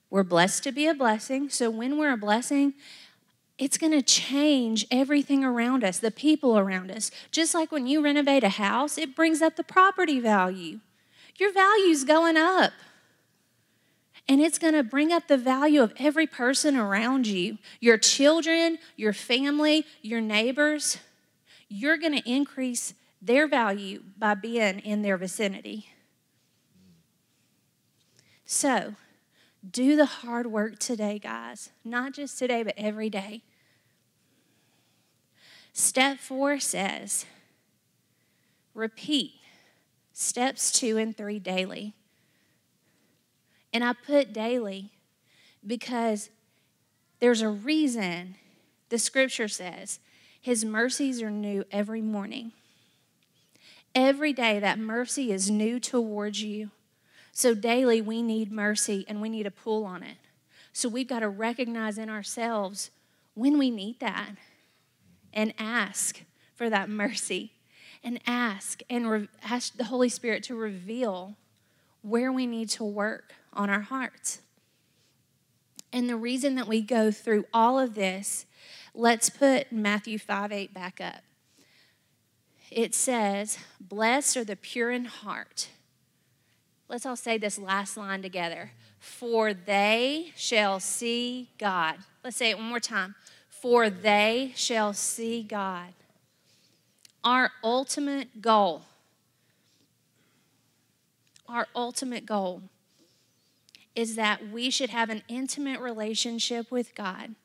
[0.09, 1.49] we're blessed to be a blessing.
[1.49, 2.75] So when we're a blessing,
[3.57, 7.11] it's going to change everything around us, the people around us.
[7.31, 10.79] Just like when you renovate a house, it brings up the property value.
[11.37, 12.71] Your value's going up.
[14.29, 18.77] And it's going to bring up the value of every person around you your children,
[18.95, 20.99] your family, your neighbors.
[21.67, 25.87] You're going to increase their value by being in their vicinity.
[28.45, 28.93] So,
[29.69, 31.71] do the hard work today, guys.
[31.83, 33.41] Not just today, but every day.
[35.73, 37.25] Step four says,
[38.75, 39.31] repeat
[40.13, 41.93] steps two and three daily.
[43.73, 44.91] And I put daily
[45.65, 46.29] because
[47.19, 48.35] there's a reason
[48.89, 49.99] the scripture says
[50.41, 52.53] his mercies are new every morning.
[53.93, 56.69] Every day, that mercy is new towards you.
[57.31, 60.17] So, daily, we need mercy and we need a pull on it.
[60.73, 62.91] So, we've got to recognize in ourselves
[63.33, 64.31] when we need that
[65.33, 66.21] and ask
[66.55, 67.53] for that mercy
[68.03, 71.35] and ask and re- ask the Holy Spirit to reveal
[72.01, 74.41] where we need to work on our hearts.
[75.91, 78.45] And the reason that we go through all of this,
[78.93, 81.21] let's put Matthew 5 8 back up.
[82.69, 85.69] It says, Blessed are the pure in heart.
[86.87, 88.71] Let's all say this last line together.
[88.99, 91.97] For they shall see God.
[92.23, 93.15] Let's say it one more time.
[93.49, 95.93] For they shall see God.
[97.23, 98.83] Our ultimate goal,
[101.47, 102.63] our ultimate goal
[103.99, 107.35] is that we should have an intimate relationship with God,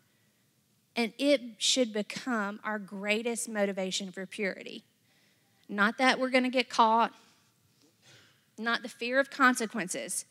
[0.94, 4.84] and it should become our greatest motivation for purity.
[5.68, 7.12] Not that we're going to get caught,
[8.56, 10.26] not the fear of consequences,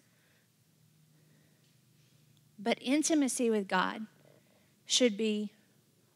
[2.58, 4.08] but intimacy with God
[4.86, 5.52] should be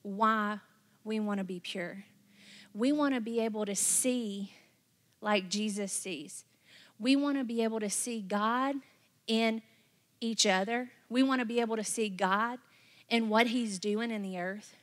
[0.04, 0.60] why
[1.04, 2.06] we want to be pure.
[2.74, 4.54] We want to be able to see
[5.20, 6.46] like Jesus sees.
[6.98, 8.76] We want to be able to see God
[9.28, 9.62] in
[10.22, 10.92] each other.
[11.10, 12.60] We want to be able to see God
[13.10, 14.76] and what He's doing in the earth.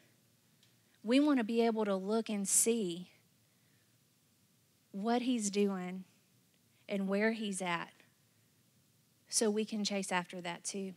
[1.03, 3.11] We want to be able to look and see
[4.93, 6.05] what He's doing
[6.89, 7.91] and where He's at
[9.29, 10.93] so we can chase after that too.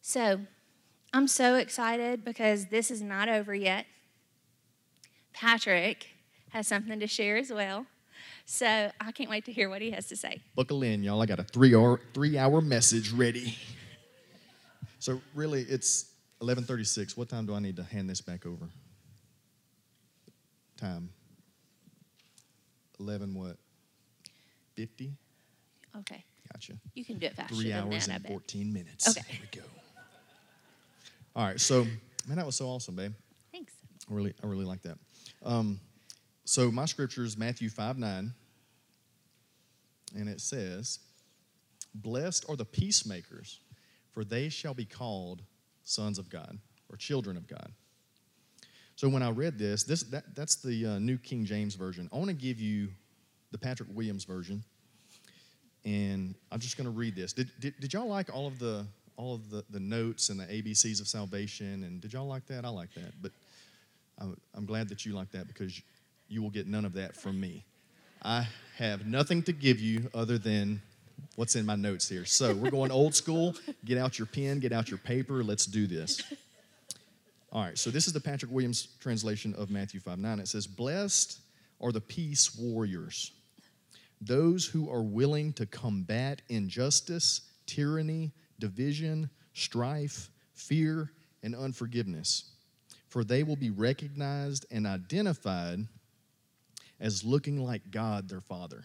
[0.00, 0.40] So
[1.12, 3.86] I'm so excited because this is not over yet.
[5.32, 6.08] Patrick
[6.50, 7.86] has something to share as well.
[8.52, 8.66] So
[9.00, 10.40] I can't wait to hear what he has to say.
[10.56, 11.22] Buckle in, y'all.
[11.22, 13.56] I got a three hour, three hour message ready.
[14.98, 16.10] So really, it's
[16.42, 17.16] 11:36.
[17.16, 18.68] What time do I need to hand this back over?
[20.76, 21.10] Time.
[22.98, 23.56] 11 what?
[24.74, 25.12] 50.
[25.98, 26.24] Okay.
[26.52, 26.72] Gotcha.
[26.94, 27.54] You can do it faster.
[27.54, 29.08] Three hours that, and 14 minutes.
[29.10, 29.22] Okay.
[29.30, 29.66] There we go.
[31.36, 31.60] All right.
[31.60, 31.84] So
[32.26, 33.12] man, that was so awesome, babe.
[33.52, 33.74] Thanks.
[34.10, 34.98] I really, I really like that.
[35.44, 35.78] Um,
[36.44, 38.34] so my scripture is Matthew 5 9
[40.14, 40.98] and it says,
[41.94, 43.60] Blessed are the peacemakers,
[44.12, 45.42] for they shall be called
[45.84, 46.58] sons of God
[46.88, 47.72] or children of God.
[48.96, 52.08] So when I read this, this that, that's the uh, New King James Version.
[52.12, 52.88] I want to give you
[53.50, 54.62] the Patrick Williams version,
[55.84, 57.32] and I'm just going to read this.
[57.32, 58.86] Did, did, did y'all like all of the
[59.16, 61.82] all of the, the notes and the ABCs of salvation?
[61.84, 62.64] And did y'all like that?
[62.64, 63.32] I like that, but
[64.18, 65.80] I'm, I'm glad that you like that because
[66.28, 67.64] you will get none of that from me.
[68.22, 68.46] I
[68.76, 70.82] have nothing to give you other than
[71.36, 72.24] what's in my notes here.
[72.26, 73.54] So we're going old school.
[73.86, 75.42] Get out your pen, get out your paper.
[75.42, 76.22] Let's do this.
[77.52, 80.38] All right, so this is the Patrick Williams translation of Matthew 5 9.
[80.38, 81.40] It says, Blessed
[81.80, 83.32] are the peace warriors,
[84.20, 91.10] those who are willing to combat injustice, tyranny, division, strife, fear,
[91.42, 92.50] and unforgiveness,
[93.08, 95.80] for they will be recognized and identified
[97.00, 98.84] as looking like God their Father.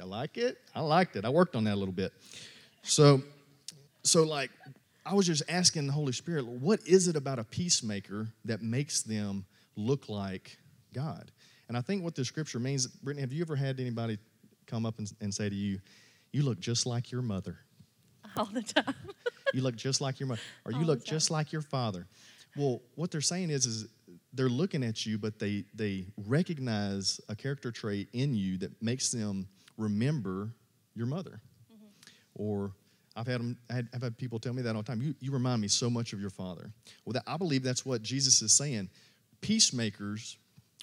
[0.00, 0.56] I like it?
[0.74, 1.24] I liked it.
[1.24, 2.12] I worked on that a little bit.
[2.82, 3.22] So,
[4.02, 4.50] so like,
[5.04, 9.02] I was just asking the Holy Spirit, what is it about a peacemaker that makes
[9.02, 9.44] them
[9.76, 10.56] look like
[10.94, 11.30] God?
[11.68, 14.18] And I think what the scripture means, Brittney, have you ever had anybody
[14.66, 15.80] come up and, and say to you,
[16.32, 17.58] you look just like your mother?
[18.38, 18.94] All the time.
[19.52, 20.40] you look just like your mother.
[20.64, 22.06] Or you All look just like your father.
[22.56, 23.86] Well, what they're saying is, is
[24.32, 29.10] they're looking at you, but they, they recognize a character trait in you that makes
[29.10, 30.50] them remember
[30.94, 31.40] your mother.
[31.72, 32.42] Mm-hmm.
[32.42, 32.70] Or
[33.16, 35.02] I've had, I've had people tell me that all the time.
[35.02, 36.70] You, you remind me so much of your father.
[37.04, 38.88] Well, that, I believe that's what Jesus is saying.
[39.40, 40.36] Peacemakers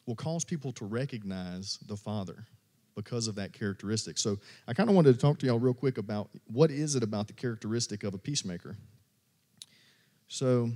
[0.06, 2.44] will cause people to recognize the father
[2.96, 4.18] because of that characteristic.
[4.18, 4.38] So
[4.68, 7.28] I kind of wanted to talk to y'all real quick about what is it about
[7.28, 8.76] the characteristic of a peacemaker.
[10.28, 10.72] So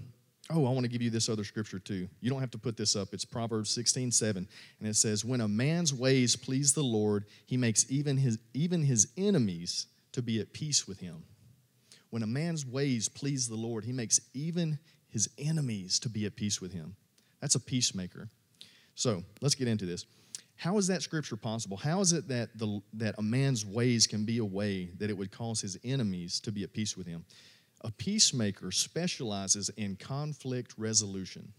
[0.54, 2.10] Oh, I want to give you this other scripture too.
[2.20, 3.14] You don't have to put this up.
[3.14, 4.48] It's Proverbs 16, 7.
[4.80, 8.84] And it says, When a man's ways please the Lord, he makes even his, even
[8.84, 11.24] his enemies to be at peace with him.
[12.10, 14.78] When a man's ways please the Lord, he makes even
[15.10, 16.96] his enemies to be at peace with him.
[17.40, 18.28] That's a peacemaker.
[18.96, 20.06] So let's get into this.
[20.58, 21.78] How is that scripture possible?
[21.78, 25.14] How is it that, the, that a man's ways can be a way that it
[25.18, 27.24] would cause his enemies to be at peace with him?
[27.84, 31.52] A peacemaker specializes in conflict resolution.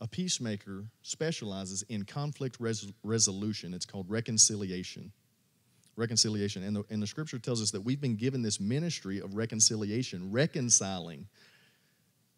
[0.00, 3.74] A peacemaker specializes in conflict res- resolution.
[3.74, 5.10] It's called reconciliation.
[5.96, 6.62] Reconciliation.
[6.62, 10.30] And the, and the scripture tells us that we've been given this ministry of reconciliation,
[10.30, 11.26] reconciling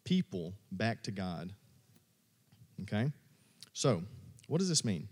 [0.03, 1.51] people back to God.
[2.81, 3.11] Okay?
[3.73, 4.01] So,
[4.47, 5.07] what does this mean?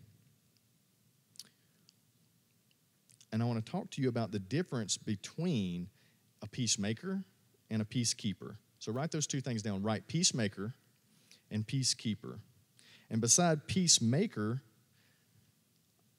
[3.32, 5.88] And I want to talk to you about the difference between
[6.42, 7.24] a peacemaker
[7.70, 8.56] and a peacekeeper.
[8.80, 9.84] So write those two things down.
[9.84, 10.74] Write peacemaker
[11.52, 12.40] and peacekeeper.
[13.10, 14.62] And beside peacemaker,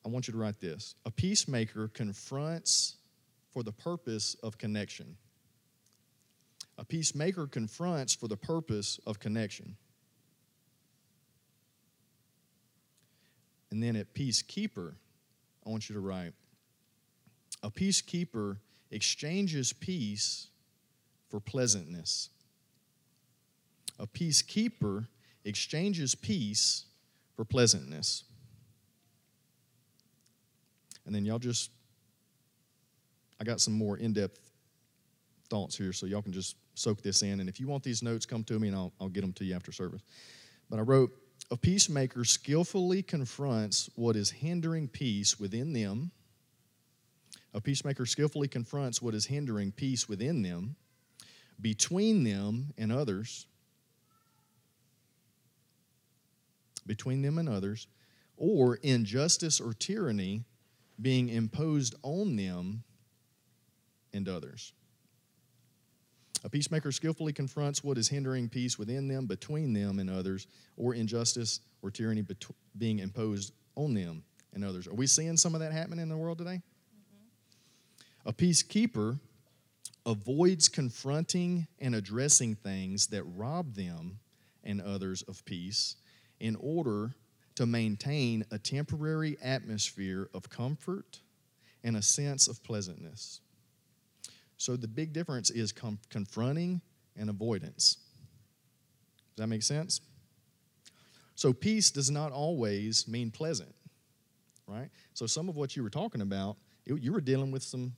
[0.05, 0.95] I want you to write this.
[1.05, 2.97] A peacemaker confronts
[3.53, 5.17] for the purpose of connection.
[6.79, 9.77] A peacemaker confronts for the purpose of connection.
[13.71, 14.95] And then at peacekeeper,
[15.67, 16.33] I want you to write
[17.63, 18.57] a peacekeeper
[18.91, 20.49] exchanges peace
[21.31, 22.29] for pleasantness.
[23.99, 25.07] A peacekeeper
[25.45, 26.85] exchanges peace
[27.37, 28.25] for pleasantness.
[31.07, 31.71] And then y'all just,
[33.41, 34.39] I got some more in depth
[35.49, 37.41] thoughts here, so y'all can just soak this in.
[37.41, 39.45] And if you want these notes, come to me and I'll, I'll get them to
[39.45, 40.03] you after service.
[40.69, 41.11] But I wrote,
[41.53, 46.11] a peacemaker skillfully confronts what is hindering peace within them.
[47.55, 50.77] A peacemaker skillfully confronts what is hindering peace within them
[51.63, 53.47] between them and others,
[56.87, 57.87] between them and others,
[58.37, 60.45] or injustice or tyranny
[61.01, 62.83] being imposed on them
[64.13, 64.73] and others.
[66.43, 70.47] A peacemaker skillfully confronts what is hindering peace within them, between them and others,
[70.79, 72.45] or injustice or tyranny bet-
[72.79, 74.23] being imposed on them
[74.55, 74.87] and others.
[74.89, 76.63] Are we seeing some of that happening in the world today?
[78.25, 78.29] Mm-hmm.
[78.31, 79.19] A peacekeeper
[80.07, 84.19] avoids confronting and addressing things that rob them
[84.65, 85.97] and others of peace
[86.41, 87.15] in order
[87.55, 91.21] to maintain a temporary atmosphere of comfort
[91.83, 93.41] and a sense of pleasantness.
[94.57, 96.81] So the big difference is com- confronting
[97.17, 97.97] and avoidance.
[99.37, 100.01] Does that make sense?
[101.35, 103.75] So peace does not always mean pleasant,
[104.67, 104.91] right?
[105.15, 107.93] So some of what you were talking about, it, you were dealing with some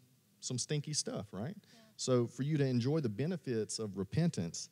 [0.44, 1.54] some stinky stuff, right?
[2.02, 4.68] So, for you to enjoy the benefits of repentance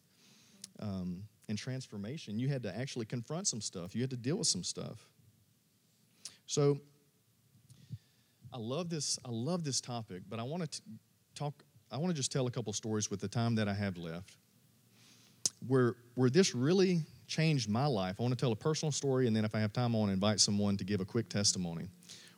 [0.80, 4.48] um, and transformation, you had to actually confront some stuff, you had to deal with
[4.48, 5.06] some stuff.
[6.46, 6.80] So,
[8.52, 9.16] I love this.
[9.24, 10.82] I love this topic, but I want to
[11.36, 11.54] talk.
[11.92, 14.34] I want to just tell a couple stories with the time that I have left,
[15.68, 18.16] where where this really changed my life.
[18.18, 20.08] I want to tell a personal story, and then if I have time, I want
[20.08, 21.86] to invite someone to give a quick testimony,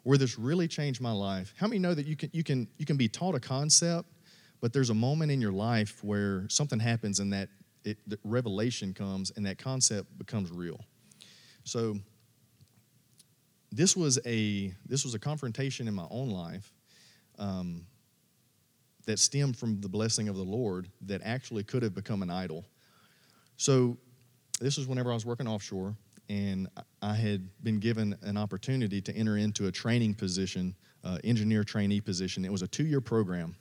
[0.03, 1.55] where this really changed my life.
[1.57, 4.12] How many know that you can you can you can be taught a concept,
[4.63, 7.49] but there's a moment in your life where something happens and that
[7.85, 10.81] it, revelation comes and that concept becomes real.
[11.65, 11.99] So
[13.73, 16.73] this was a this was a confrontation in my own life
[17.41, 17.85] um,
[19.07, 22.65] that stemmed from the blessing of the Lord that actually could have become an idol.
[23.57, 23.97] So
[24.61, 25.97] this was whenever I was working offshore
[26.29, 26.69] and
[27.03, 32.01] I had been given an opportunity to enter into a training position, uh, engineer trainee
[32.01, 32.45] position.
[32.45, 33.57] It was a two year program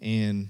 [0.00, 0.48] and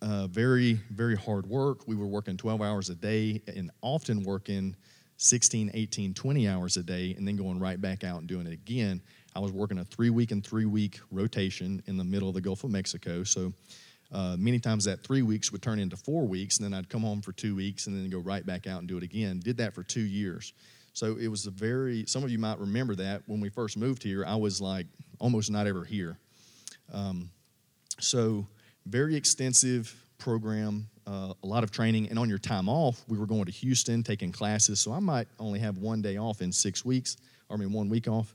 [0.00, 1.86] uh, very, very hard work.
[1.86, 4.76] We were working 12 hours a day and often working
[5.16, 8.52] 16, 18, 20 hours a day and then going right back out and doing it
[8.52, 9.02] again.
[9.34, 12.40] I was working a three week and three week rotation in the middle of the
[12.40, 13.24] Gulf of Mexico.
[13.24, 13.52] So
[14.12, 17.02] uh, many times that three weeks would turn into four weeks, and then I'd come
[17.02, 19.38] home for two weeks and then go right back out and do it again.
[19.40, 20.54] Did that for two years.
[20.94, 24.02] So it was a very, some of you might remember that when we first moved
[24.02, 24.86] here, I was like
[25.18, 26.16] almost not ever here.
[26.92, 27.28] Um,
[28.00, 28.46] so,
[28.86, 32.08] very extensive program, uh, a lot of training.
[32.08, 34.80] And on your time off, we were going to Houston taking classes.
[34.80, 37.16] So, I might only have one day off in six weeks,
[37.48, 38.34] or I mean, one week off.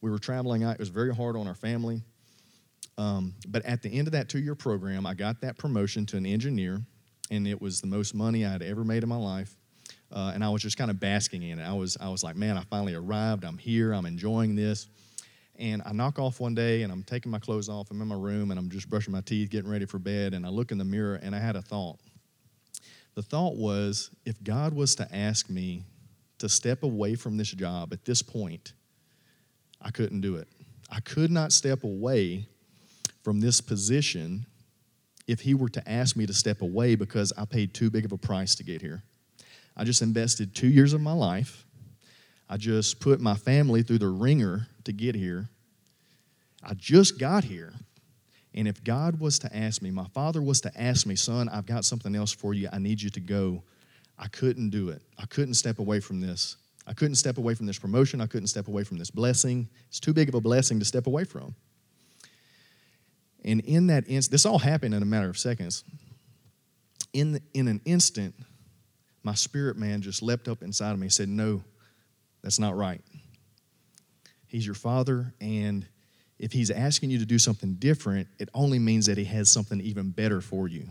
[0.00, 0.62] We were traveling.
[0.62, 2.02] It was very hard on our family.
[2.98, 6.16] Um, but at the end of that two year program, I got that promotion to
[6.16, 6.82] an engineer,
[7.30, 9.56] and it was the most money I had ever made in my life.
[10.12, 11.62] Uh, and I was just kind of basking in it.
[11.62, 13.44] I was, I was like, man, I finally arrived.
[13.44, 13.92] I'm here.
[13.92, 14.88] I'm enjoying this.
[15.58, 17.90] And I knock off one day and I'm taking my clothes off.
[17.90, 20.34] I'm in my room and I'm just brushing my teeth, getting ready for bed.
[20.34, 21.98] And I look in the mirror and I had a thought.
[23.14, 25.84] The thought was if God was to ask me
[26.38, 28.72] to step away from this job at this point,
[29.80, 30.48] I couldn't do it.
[30.90, 32.46] I could not step away
[33.22, 34.46] from this position
[35.28, 38.12] if He were to ask me to step away because I paid too big of
[38.12, 39.02] a price to get here.
[39.76, 41.64] I just invested two years of my life.
[42.50, 45.48] I just put my family through the ringer to get here.
[46.62, 47.74] I just got here.
[48.54, 51.66] And if God was to ask me, my father was to ask me, son, I've
[51.66, 52.68] got something else for you.
[52.72, 53.62] I need you to go.
[54.18, 55.02] I couldn't do it.
[55.18, 56.56] I couldn't step away from this.
[56.86, 58.20] I couldn't step away from this promotion.
[58.20, 59.68] I couldn't step away from this blessing.
[59.88, 61.54] It's too big of a blessing to step away from.
[63.44, 65.82] And in that instant, this all happened in a matter of seconds.
[67.12, 68.34] In, the, in an instant,
[69.22, 71.62] my spirit man just leapt up inside of me and said, No,
[72.42, 73.00] that's not right.
[74.54, 75.84] He's your father, and
[76.38, 79.80] if he's asking you to do something different, it only means that he has something
[79.80, 80.90] even better for you.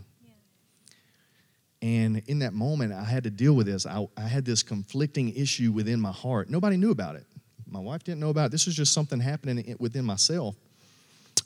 [1.80, 3.86] And in that moment, I had to deal with this.
[3.86, 6.50] I, I, had this conflicting issue within my heart.
[6.50, 7.24] Nobody knew about it.
[7.66, 8.50] My wife didn't know about it.
[8.52, 10.54] This was just something happening within myself.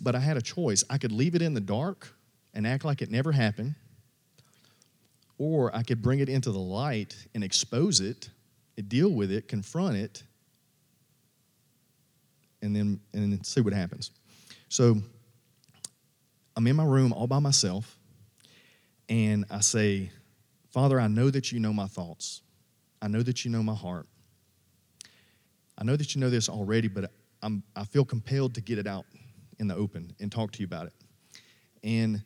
[0.01, 0.83] But I had a choice.
[0.91, 2.09] I could leave it in the dark
[2.53, 3.77] and act like it never happened,
[5.39, 8.29] or I could bring it into the light and expose it,
[8.89, 10.25] deal with it, confront it,
[12.63, 14.11] and then and then see what happens.
[14.69, 14.97] So
[16.57, 17.99] I'm in my room all by myself,
[19.09, 20.11] and I say,
[20.71, 22.43] Father, I know that you know my thoughts.
[23.01, 24.07] I know that you know my heart.
[25.77, 28.89] I know that you know this already, but I'm, I feel compelled to get it
[28.89, 29.05] out
[29.61, 30.93] in the open and talk to you about it.
[31.85, 32.21] And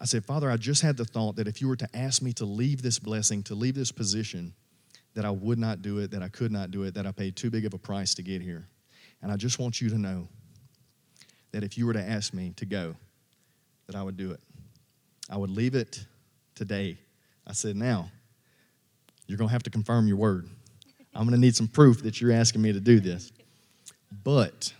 [0.00, 2.32] I said, Father, I just had the thought that if you were to ask me
[2.34, 4.54] to leave this blessing, to leave this position,
[5.14, 7.34] that I would not do it, that I could not do it, that I paid
[7.34, 8.68] too big of a price to get here.
[9.22, 10.28] And I just want you to know
[11.52, 12.96] that if you were to ask me to go,
[13.86, 14.40] that I would do it.
[15.30, 16.04] I would leave it
[16.54, 16.98] today.
[17.46, 18.10] I said, now,
[19.26, 20.48] you're going to have to confirm your word.
[21.14, 23.32] I'm going to need some proof that you're asking me to do this.
[24.24, 24.72] But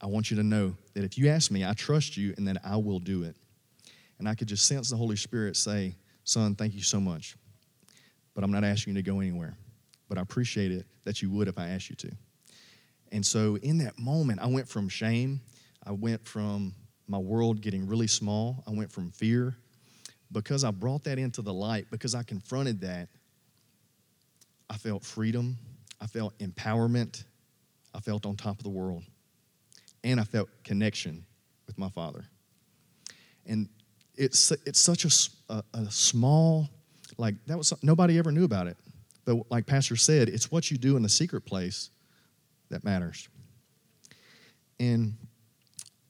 [0.00, 2.58] I want you to know that if you ask me, I trust you and that
[2.64, 3.36] I will do it.
[4.18, 5.94] And I could just sense the Holy Spirit say,
[6.24, 7.36] Son, thank you so much.
[8.34, 9.54] But I'm not asking you to go anywhere.
[10.08, 12.10] But I appreciate it that you would if I asked you to.
[13.12, 15.40] And so in that moment, I went from shame,
[15.84, 16.74] I went from
[17.06, 19.56] my world getting really small, I went from fear.
[20.32, 23.08] Because I brought that into the light, because I confronted that,
[24.68, 25.56] I felt freedom,
[26.00, 27.22] I felt empowerment,
[27.94, 29.04] I felt on top of the world,
[30.02, 31.24] and I felt connection
[31.68, 32.24] with my Father.
[33.46, 33.68] And
[34.16, 36.70] it's, it's such a, a, a small,
[37.18, 38.76] like, that was, nobody ever knew about it.
[39.24, 41.90] But like Pastor said, it's what you do in the secret place
[42.70, 43.28] that matters.
[44.78, 45.14] And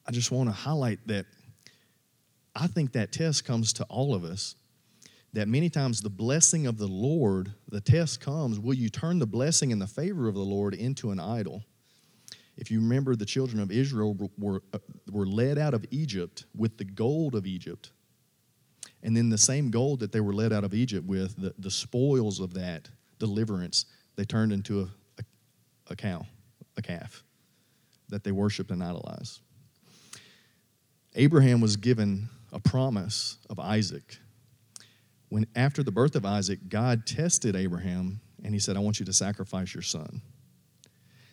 [0.07, 1.27] I just want to highlight that
[2.55, 4.55] I think that test comes to all of us.
[5.33, 9.27] That many times the blessing of the Lord, the test comes, will you turn the
[9.27, 11.63] blessing and the favor of the Lord into an idol?
[12.57, 14.29] If you remember, the children of Israel were,
[14.61, 14.79] were uh,
[15.13, 17.91] led out of Egypt with the gold of Egypt.
[19.03, 21.71] And then the same gold that they were led out of Egypt with, the, the
[21.71, 22.89] spoils of that
[23.19, 23.85] deliverance,
[24.15, 24.89] they turned into a,
[25.19, 25.23] a,
[25.91, 26.25] a cow.
[26.77, 27.25] A calf
[28.11, 29.41] that they worshiped and idolized.
[31.15, 34.19] Abraham was given a promise of Isaac.
[35.31, 39.07] When after the birth of Isaac, God tested Abraham and he said, I want you
[39.07, 40.21] to sacrifice your son.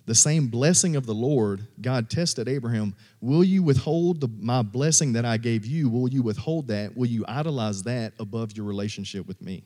[0.05, 2.95] The same blessing of the Lord, God tested Abraham.
[3.21, 5.89] Will you withhold the, my blessing that I gave you?
[5.89, 6.95] Will you withhold that?
[6.95, 9.63] Will you idolize that above your relationship with me?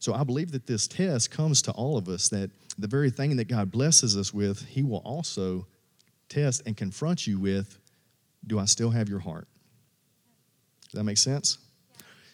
[0.00, 3.36] So I believe that this test comes to all of us that the very thing
[3.36, 5.66] that God blesses us with, He will also
[6.28, 7.78] test and confront you with
[8.46, 9.48] do I still have your heart?
[10.84, 11.58] Does that make sense?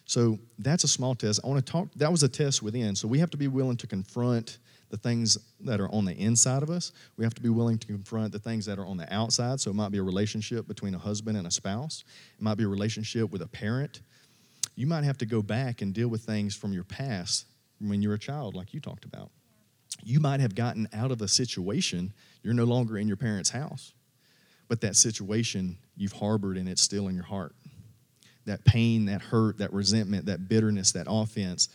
[0.05, 1.41] So that's a small test.
[1.43, 2.95] I want to talk, that was a test within.
[2.95, 4.59] So we have to be willing to confront
[4.91, 6.93] the things that are on the inside of us.
[7.17, 9.61] We have to be willing to confront the things that are on the outside.
[9.63, 12.05] So it might be a relationship between a husband and a spouse,
[12.37, 14.03] it might be a relationship with a parent.
[14.77, 17.47] You might have to go back and deal with things from your past
[17.81, 19.31] when you are a child, like you talked about.
[20.03, 22.13] You might have gotten out of a situation,
[22.43, 23.93] you're no longer in your parents' house,
[24.69, 27.55] but that situation you've harbored and it's still in your heart.
[28.47, 31.69] That pain, that hurt, that resentment, that bitterness, that offense,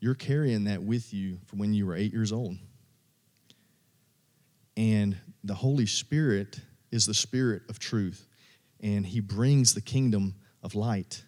[0.00, 2.56] you're carrying that with you from when you were eight years old.
[4.76, 8.26] And the Holy Spirit is the Spirit of truth,
[8.80, 11.22] and He brings the kingdom of light.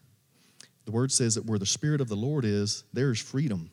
[0.85, 3.71] The Word says that where the Spirit of the Lord is, there is freedom.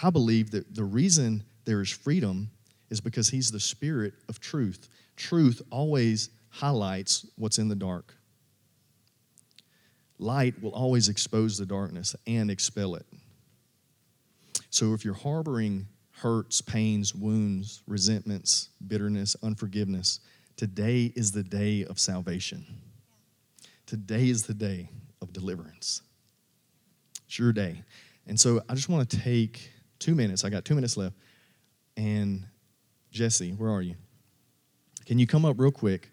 [0.00, 2.50] I believe that the reason there is freedom
[2.90, 4.88] is because he's the spirit of truth.
[5.16, 8.14] Truth always highlights what's in the dark.
[10.18, 13.06] Light will always expose the darkness and expel it.
[14.70, 20.20] So if you're harboring hurts, pains, wounds, resentments, bitterness, unforgiveness,
[20.56, 22.64] today is the day of salvation.
[23.86, 24.88] Today is the day
[25.20, 26.02] of deliverance.
[27.26, 27.82] It's your day.
[28.26, 29.71] And so I just want to take
[30.02, 30.44] two minutes.
[30.44, 31.16] I got two minutes left.
[31.96, 32.44] And
[33.10, 33.94] Jesse, where are you?
[35.06, 36.10] Can you come up real quick?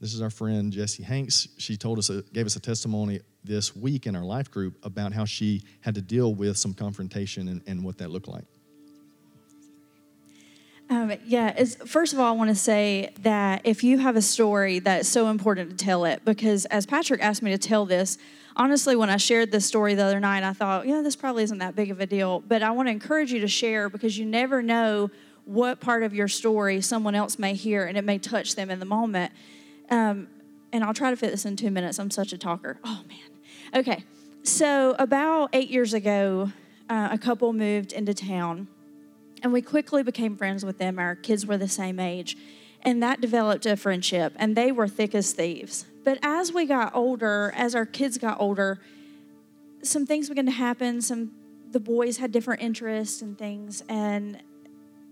[0.00, 1.48] This is our friend Jesse Hanks.
[1.58, 5.12] She told us, uh, gave us a testimony this week in our life group about
[5.12, 8.44] how she had to deal with some confrontation and, and what that looked like.
[10.88, 14.78] Um, yeah, first of all, I want to say that if you have a story
[14.78, 18.18] that's so important to tell it, because as Patrick asked me to tell this,
[18.54, 21.58] honestly, when I shared this story the other night, I thought, yeah, this probably isn't
[21.58, 22.38] that big of a deal.
[22.46, 25.10] But I want to encourage you to share because you never know
[25.44, 28.78] what part of your story someone else may hear and it may touch them in
[28.78, 29.32] the moment.
[29.90, 30.28] Um,
[30.72, 31.98] and I'll try to fit this in two minutes.
[31.98, 32.78] I'm such a talker.
[32.84, 33.74] Oh, man.
[33.80, 34.04] Okay.
[34.44, 36.52] So, about eight years ago,
[36.88, 38.68] uh, a couple moved into town
[39.46, 40.98] and we quickly became friends with them.
[40.98, 42.36] Our kids were the same age.
[42.82, 45.86] And that developed a friendship, and they were thick as thieves.
[46.02, 48.80] But as we got older, as our kids got older,
[49.84, 51.00] some things began to happen.
[51.00, 51.30] Some
[51.70, 53.84] the boys had different interests and things.
[53.88, 54.42] And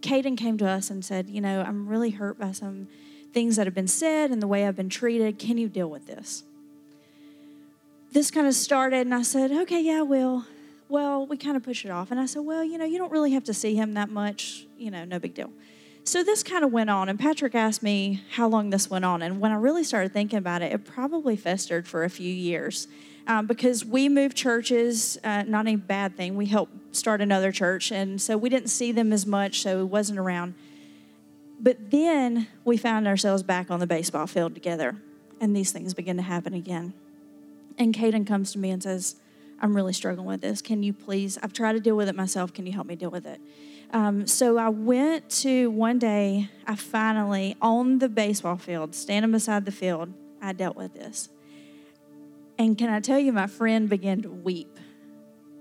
[0.00, 2.88] Caden came to us and said, You know, I'm really hurt by some
[3.32, 5.38] things that have been said and the way I've been treated.
[5.38, 6.42] Can you deal with this?
[8.10, 10.44] This kind of started, and I said, Okay, yeah, I will
[10.94, 12.12] well, we kind of push it off.
[12.12, 14.64] And I said, well, you know, you don't really have to see him that much.
[14.78, 15.50] You know, no big deal.
[16.04, 17.08] So this kind of went on.
[17.08, 19.20] And Patrick asked me how long this went on.
[19.20, 22.86] And when I really started thinking about it, it probably festered for a few years.
[23.26, 26.36] Um, because we moved churches, uh, not a bad thing.
[26.36, 27.90] We helped start another church.
[27.90, 29.62] And so we didn't see them as much.
[29.62, 30.54] So it wasn't around.
[31.58, 34.94] But then we found ourselves back on the baseball field together.
[35.40, 36.94] And these things begin to happen again.
[37.78, 39.16] And Caden comes to me and says,
[39.64, 40.60] I'm really struggling with this.
[40.60, 41.38] Can you please?
[41.42, 42.52] I've tried to deal with it myself.
[42.52, 43.40] Can you help me deal with it?
[43.94, 49.64] Um, so I went to one day, I finally, on the baseball field, standing beside
[49.64, 50.12] the field,
[50.42, 51.30] I dealt with this.
[52.58, 54.78] And can I tell you, my friend began to weep.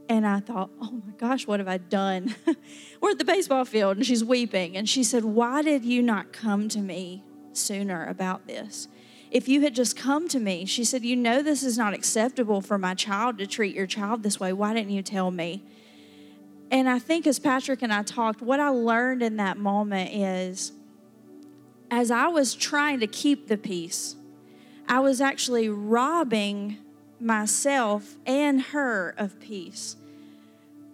[0.09, 2.35] And I thought, oh my gosh, what have I done?
[2.99, 4.75] We're at the baseball field and she's weeping.
[4.75, 7.23] And she said, Why did you not come to me
[7.53, 8.89] sooner about this?
[9.33, 12.61] If you had just come to me, she said, You know, this is not acceptable
[12.61, 14.53] for my child to treat your child this way.
[14.53, 15.63] Why didn't you tell me?
[16.69, 20.71] And I think as Patrick and I talked, what I learned in that moment is
[21.89, 24.15] as I was trying to keep the peace,
[24.87, 26.77] I was actually robbing
[27.19, 29.95] myself and her of peace.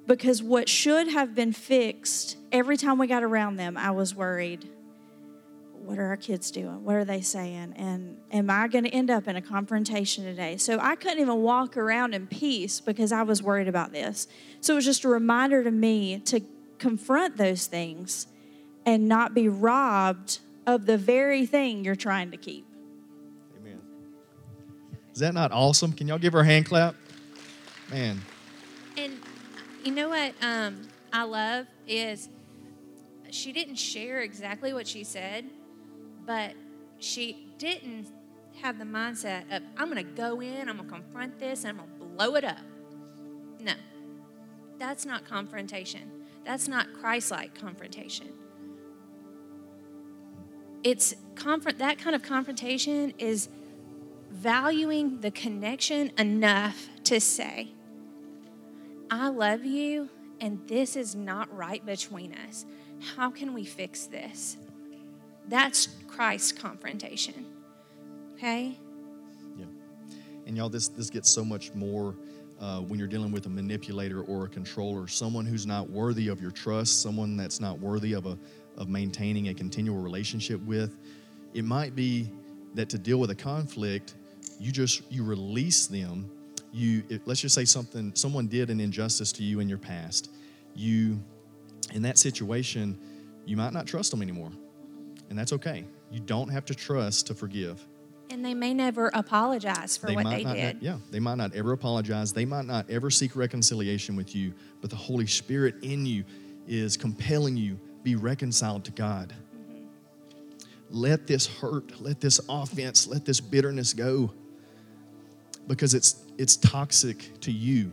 [0.07, 4.69] Because what should have been fixed, every time we got around them, I was worried
[5.85, 6.83] what are our kids doing?
[6.83, 7.73] What are they saying?
[7.75, 10.57] And am I going to end up in a confrontation today?
[10.57, 14.27] So I couldn't even walk around in peace because I was worried about this.
[14.61, 16.41] So it was just a reminder to me to
[16.77, 18.27] confront those things
[18.85, 22.65] and not be robbed of the very thing you're trying to keep.
[23.59, 23.79] Amen.
[25.13, 25.93] Is that not awesome?
[25.93, 26.95] Can y'all give her a hand clap?
[27.91, 28.21] Man.
[28.97, 29.13] And
[29.83, 32.29] you know what um, I love is
[33.31, 35.45] she didn't share exactly what she said
[36.29, 36.51] but
[36.99, 38.05] she didn't
[38.61, 41.69] have the mindset of, I'm going to go in, I'm going to confront this, and
[41.81, 42.59] I'm going to blow it up.
[43.59, 43.73] No,
[44.77, 46.11] that's not confrontation.
[46.45, 48.27] That's not Christ like confrontation.
[50.83, 53.49] It's confront that kind of confrontation is
[54.29, 57.69] valuing the connection enough to say,
[59.09, 60.09] I love you,
[60.39, 62.67] and this is not right between us.
[63.15, 64.57] How can we fix this?
[65.49, 67.45] That's Christ's confrontation.
[68.35, 68.77] Okay?
[69.57, 69.65] Yeah.
[70.45, 72.15] And y'all, this, this gets so much more
[72.61, 76.39] uh, when you're dealing with a manipulator or a controller, someone who's not worthy of
[76.41, 78.37] your trust, someone that's not worthy of, a,
[78.77, 80.95] of maintaining a continual relationship with.
[81.53, 82.29] It might be
[82.75, 84.13] that to deal with a conflict,
[84.59, 86.29] you just you release them.
[86.71, 90.29] You it, let's just say something someone did an injustice to you in your past.
[90.75, 91.19] You
[91.93, 92.95] in that situation,
[93.45, 94.51] you might not trust them anymore
[95.29, 95.85] and that's okay.
[96.11, 97.85] You don't have to trust to forgive.
[98.31, 100.75] And they may never apologize for they what they did.
[100.75, 102.31] Not, yeah, they might not ever apologize.
[102.33, 106.23] They might not ever seek reconciliation with you, but the Holy Spirit in you
[106.67, 109.33] is compelling you be reconciled to God.
[109.67, 109.83] Mm-hmm.
[110.91, 114.31] Let this hurt, let this offense, let this bitterness go
[115.67, 117.91] because it's it's toxic to you.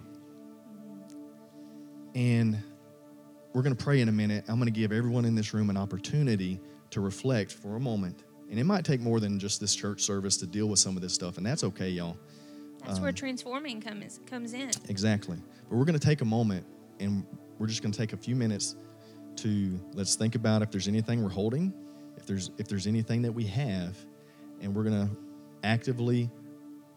[2.14, 2.58] And
[3.54, 4.44] we're going to pray in a minute.
[4.48, 6.60] I'm going to give everyone in this room an opportunity
[6.96, 8.24] to reflect for a moment.
[8.50, 11.02] And it might take more than just this church service to deal with some of
[11.02, 12.16] this stuff, and that's okay, y'all.
[12.86, 14.70] That's um, where transforming comes comes in.
[14.88, 15.36] Exactly.
[15.68, 16.64] But we're going to take a moment,
[16.98, 17.26] and
[17.58, 18.76] we're just going to take a few minutes
[19.36, 21.70] to let's think about if there's anything we're holding,
[22.16, 23.94] if there's if there's anything that we have,
[24.62, 25.16] and we're going to
[25.64, 26.30] actively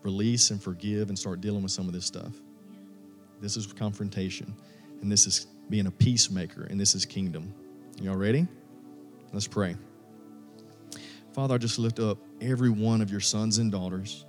[0.04, 2.32] release and forgive and start dealing with some of this stuff.
[2.34, 2.40] Yeah.
[3.42, 4.56] This is confrontation,
[5.02, 7.54] and this is being a peacemaker, and this is kingdom.
[8.02, 8.48] Y'all ready?
[9.34, 9.76] Let's pray.
[11.40, 14.26] Father, I just lift up every one of your sons and daughters.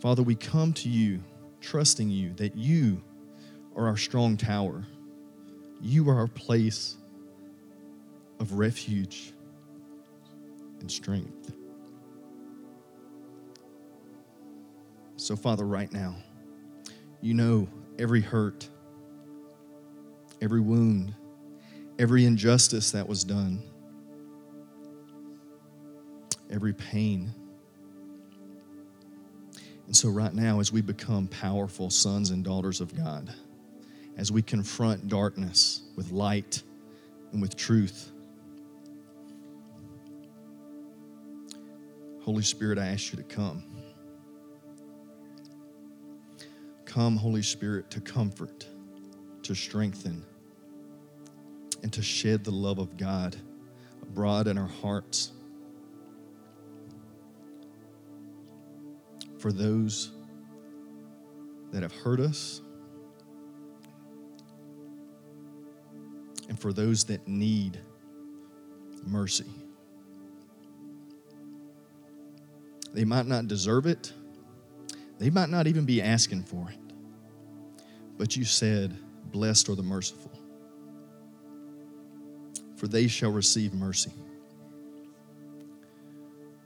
[0.00, 1.22] Father, we come to you
[1.60, 3.00] trusting you that you
[3.76, 4.84] are our strong tower.
[5.80, 6.96] You are our place
[8.40, 9.32] of refuge
[10.80, 11.52] and strength.
[15.14, 16.16] So, Father, right now,
[17.20, 17.68] you know
[18.00, 18.68] every hurt,
[20.40, 21.14] every wound,
[22.00, 23.62] every injustice that was done
[26.52, 27.30] every pain.
[29.86, 33.34] And so, right now, as we become powerful sons and daughters of God,
[34.16, 36.62] as we confront darkness with light
[37.32, 38.10] and with truth,
[42.22, 43.64] Holy Spirit, I ask you to come.
[46.84, 48.66] Come, Holy Spirit, to comfort,
[49.42, 50.24] to strengthen,
[51.82, 53.34] and to shed the love of God
[54.02, 55.32] abroad in our hearts.
[59.42, 60.12] for those
[61.72, 62.60] that have hurt us
[66.48, 67.76] and for those that need
[69.04, 69.50] mercy.
[72.94, 74.12] They might not deserve it,
[75.18, 76.78] they might not even be asking for it.
[78.16, 78.96] But you said,
[79.32, 80.30] Blessed are the merciful,
[82.76, 84.12] for they shall receive mercy.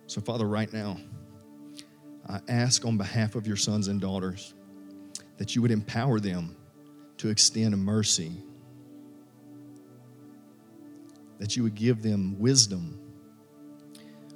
[0.08, 0.98] So, Father, right now,
[2.28, 4.54] I ask on behalf of your sons and daughters
[5.38, 6.56] that you would empower them
[7.18, 8.32] to extend mercy,
[11.38, 12.98] that you would give them wisdom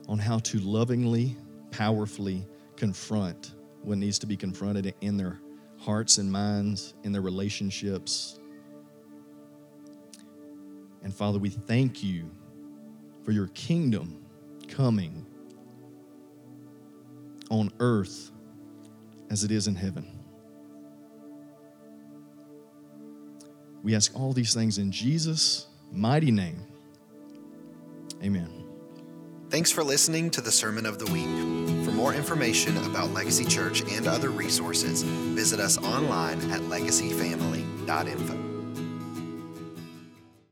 [0.07, 1.36] on how to lovingly,
[1.70, 5.41] powerfully confront what needs to be confronted in their
[5.78, 8.38] hearts and minds, in their relationships.
[11.03, 12.30] And Father, we thank you
[13.24, 14.22] for your kingdom
[14.68, 15.26] coming
[17.51, 18.31] on earth
[19.29, 20.07] as it is in heaven.
[23.83, 26.61] We ask all these things in Jesus' mighty name.
[28.23, 28.51] Amen.
[29.49, 31.83] Thanks for listening to the Sermon of the Week.
[31.85, 38.50] For more information about Legacy Church and other resources, visit us online at legacyfamily.info.